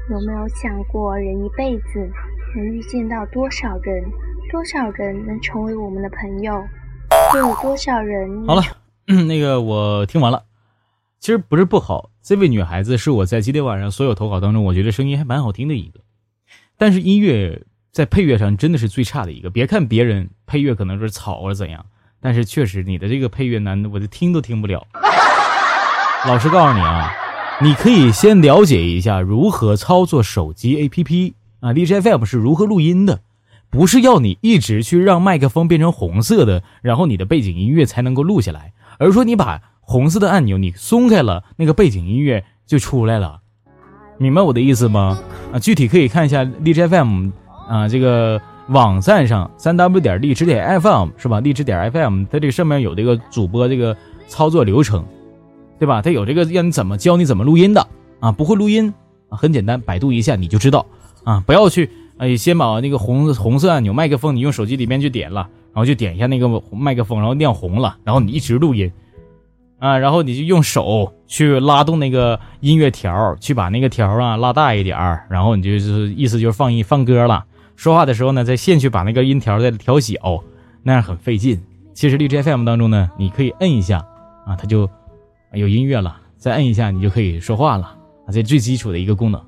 [0.08, 2.08] 有没有想过，人一辈子
[2.54, 4.04] 能遇见到多少人？
[4.52, 6.64] 多少人能成为我们的朋友？
[7.34, 8.46] 又有多少人？
[8.46, 8.62] 好了，
[9.26, 10.44] 那个我听完了。
[11.18, 15.98] 其实不是不好，这位女孩子是我在今天晚上所有投稿当中，我觉得声音还蛮好听的一个。
[16.78, 17.64] 但是音乐
[17.96, 19.48] 在配乐上真的是最差的一个。
[19.48, 21.86] 别看别人配乐可能是草或者怎样，
[22.20, 24.86] 但是确实你的这个配乐难，我就听都听不了。
[26.26, 27.10] 老实告诉你啊，
[27.62, 31.72] 你可以先了解一下如何操作手机 APP 啊。
[31.72, 33.22] 荔枝 FM 是如何录音的，
[33.70, 43.40] 不是要你一直去让麦克风变成红色的，然后你的背景音乐才能够录下来，而是说你把红色的按钮你松开了，那个背景音乐就出来了。
[44.18, 45.18] 明白我的意思吗？
[45.50, 47.30] 啊，具体可以看一下荔枝 FM
[47.68, 51.40] 啊，这个网站上三 w 点荔枝点 FM 是吧？
[51.40, 53.96] 荔枝点 FM 它这个上面有这个主播这个
[54.28, 55.04] 操作流程，
[55.78, 56.00] 对吧？
[56.02, 57.86] 它有这个让你怎么教你怎么录音的
[58.20, 58.32] 啊？
[58.32, 58.92] 不会录音
[59.28, 59.36] 啊？
[59.36, 60.86] 很简单，百度一下你就知道
[61.24, 61.42] 啊！
[61.46, 68.90] 不要去哎，先把那个红红色按钮麦克风，你用手机里面去点了，然后就点一下那个麦克风，然后亮红了，然后你一直录音。
[69.78, 74.96] 啊，然后你就用手去拉动那个音乐条，去把那个条啊拉大一点，
[75.28, 77.44] 然后你就是意思就是放一放歌了。
[77.76, 80.14] 说话的时候呢，在线去把那个音条再调小，
[80.82, 81.62] 那样很费劲。
[81.94, 83.98] 其实荔枝 FM 当中呢，你可以摁一下
[84.46, 84.88] 啊，它就
[85.52, 87.84] 有音乐了，再摁一下你就可以说话了
[88.26, 89.40] 啊，这最基础的一个功能。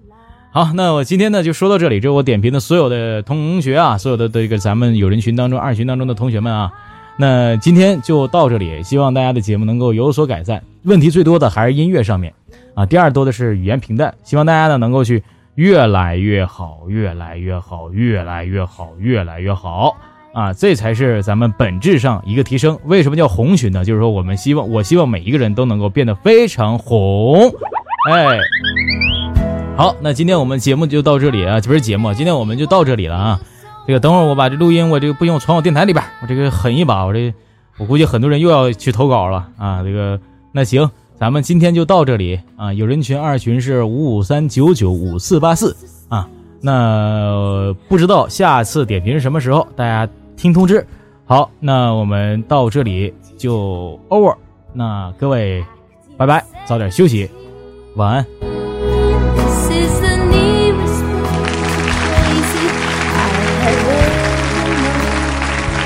[0.50, 6.72] 好，那我今天呢就说到这里，这我点评的所有的同学啊，所有的这个咱们有人群当中二群当中的同学们啊。
[7.18, 10.62] 那今天就到这里，希望大家的节目能够有所改善。
[10.84, 12.32] 问题最多的还是音乐上面，
[12.74, 14.14] 啊，第二多的是语言平淡。
[14.22, 15.22] 希望大家呢能够去
[15.58, 19.96] 越来越好，越来越好，越来越好，越来越好，
[20.32, 22.78] 啊，这才是咱们本质上一个提升。
[22.84, 23.84] 为什么叫红群呢？
[23.84, 27.52] 就是说我们希望，我希望每一个人都能够变得非常红。
[28.08, 28.38] 哎，
[29.76, 33.40] 好，那今天我们节目就到这里啊，不是节目，今天我们就到这里了啊。
[33.84, 37.34] 这个等会儿我把这录音，我这个不行，我传我电台里边，我这个狠一把，我这
[37.78, 39.82] 我估计很多人又要去投稿了啊。
[39.82, 40.20] 这个
[40.52, 40.88] 那行，
[41.18, 42.72] 咱们今天就到这里啊。
[42.72, 45.76] 有人群二群是五五三九九五四八四
[46.08, 46.28] 啊。
[46.60, 50.86] 那不知道下次点评是什么时候，大家听通知。
[51.26, 54.36] 好，那我们到这里就 over。
[54.72, 55.64] 那各位，
[56.16, 57.28] 拜拜，早点休息，
[57.96, 58.26] 晚安。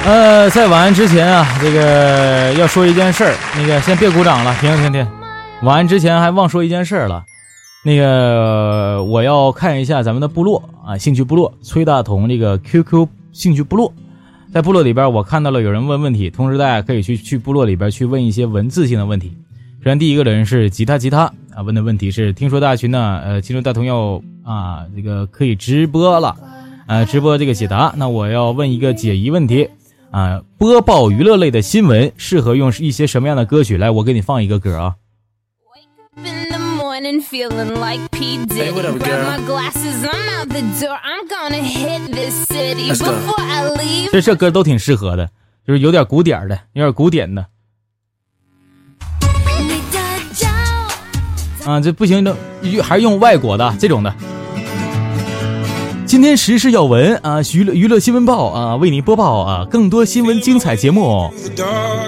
[0.04, 5.06] 呃，在晚安之前啊，这个要说一件事儿，那个先别鼓掌了，停停停。
[5.62, 7.24] 晚安之前还忘说一件事儿了，
[7.84, 13.94] 那个我要看一下咱们的部落啊，兴趣部落崔大同这个 QQ 兴趣部落，
[14.52, 19.36] 在部落里边我看到了有人问问题，同时大家可以去去部落里边去问一些文字性的问题。
[19.78, 26.36] 首先第一个人是吉他吉他啊，问的问题是：听说大群呢，呃，听说大同要啊，这个可以直播了，
[26.88, 27.94] 呃，直播这个解答。
[27.96, 29.68] 那我要问一个解疑问题。
[30.10, 33.78] 啊，播报娱乐类的新闻适合用一些什么样的歌曲？
[33.78, 34.96] 来，我给你放一个歌啊。
[44.12, 45.28] 这这歌都挺适合的，
[45.66, 47.46] 就是有点古典的，有点古典的。
[51.64, 52.36] 啊，这不行，这
[52.82, 54.14] 还是用外国的这种的。
[56.06, 61.32] 今天时事要闻啊，娱乐娱乐新闻报啊，为您播报啊，更多新闻精彩节目。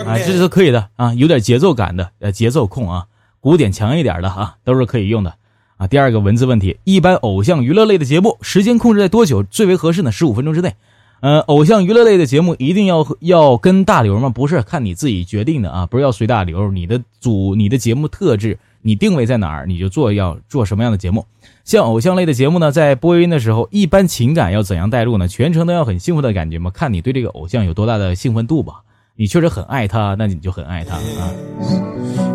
[0.06, 3.06] 啊，这是可以的啊，有点节奏感的呃节奏控啊，
[3.44, 5.34] 古典强一点的啊，都是可以用的
[5.76, 5.86] 啊。
[5.86, 10.10] 第二个文字问题，一般偶像娱乐类的节目时间控制在多久最为合适呢？
[10.10, 10.76] 十五分钟之内。
[11.20, 14.30] 呃，偶像娱乐类的节目一定要要跟大流吗？
[14.30, 18.58] 不是，看你自己决定的啊，不是要随大流，你的组你的节目特质。
[18.80, 21.26] 你定位在哪儿，你就做要做什么样的节目。
[21.64, 25.28] 像偶像类的节目呢，在播音的时候，一般情感要怎样带入呢？
[25.28, 26.70] 全程都要很兴奋的感觉吗？
[26.70, 28.80] 看你对这个偶像有多大的兴奋度吧。
[29.16, 32.33] 你确实很爱他，那你就很爱他啊。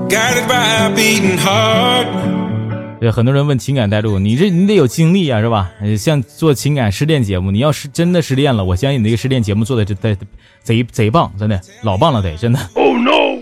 [3.00, 5.72] 对，很多人问情感带入，你这你得有经历啊，是吧？
[5.98, 10.18] 像做情感失恋节目，你要是真的失恋了，我相信你那个失恋节目做的这贼
[10.64, 12.60] 贼贼棒，真的老棒了，得真的。
[12.74, 13.40] Oh no！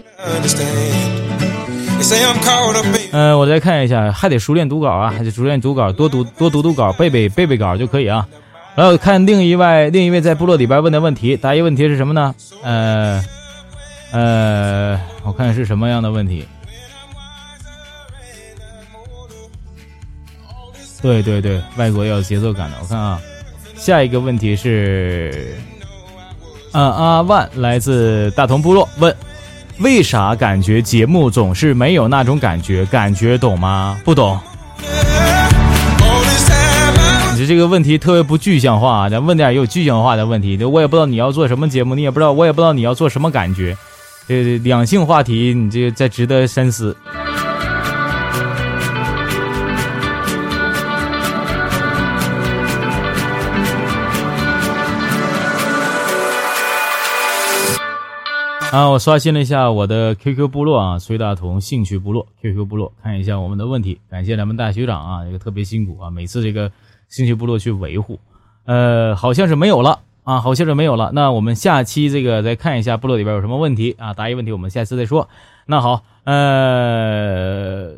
[3.11, 8.27] 嗯，我再看一下，还得熟练读稿啊，还得熟练读稿，多读多读读稿，背背背背稿就可以啊。
[8.75, 12.35] 然后看另一位另一位在部落里边问的问题，答疑问题是什么呢？
[12.61, 13.23] 呃
[14.11, 16.45] 呃，我看是什么样的问题？
[21.07, 22.75] 对对对，外国要有节奏感的。
[22.81, 23.17] 我看啊，
[23.77, 25.55] 下一个问题是，
[26.73, 29.15] 啊阿万来自大同部落问。
[29.79, 32.83] 为啥感觉节目总是没有那种感觉？
[32.87, 33.97] 感觉懂吗？
[34.03, 34.37] 不懂。
[37.37, 40.61] 你这个问题特别不具象化，咱问点有具象化的问题。
[40.61, 43.77] 我也不知道你要做什么节目，你也不知道，我也不知道你要做什么感觉。
[44.27, 46.93] 这两性话题，你这再值得深思。
[58.77, 63.99] 啊，我刷新了一下我的 QQ 部落啊，崔大同兴趣部落 QQ 部落，看一下我们的问题。
[64.07, 66.71] 感谢咱们大学长啊，这个特别辛苦啊，每次这个
[67.09, 68.19] 兴趣部落去维护。
[68.65, 71.09] 呃，好像是没有了啊，好像是没有了。
[71.11, 75.27] 那我们下期这个再看一下部落里边有什么问题啊，答疑问题我们下次再说。
[75.65, 77.95] 那好，呃，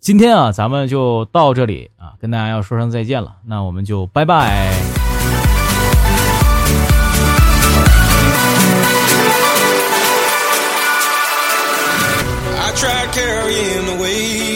[0.00, 3.36] 今天啊，咱们就到这里啊，跟大家要说声再见了。
[3.44, 4.91] 那我们就拜拜。
[13.12, 14.51] Carrying the weight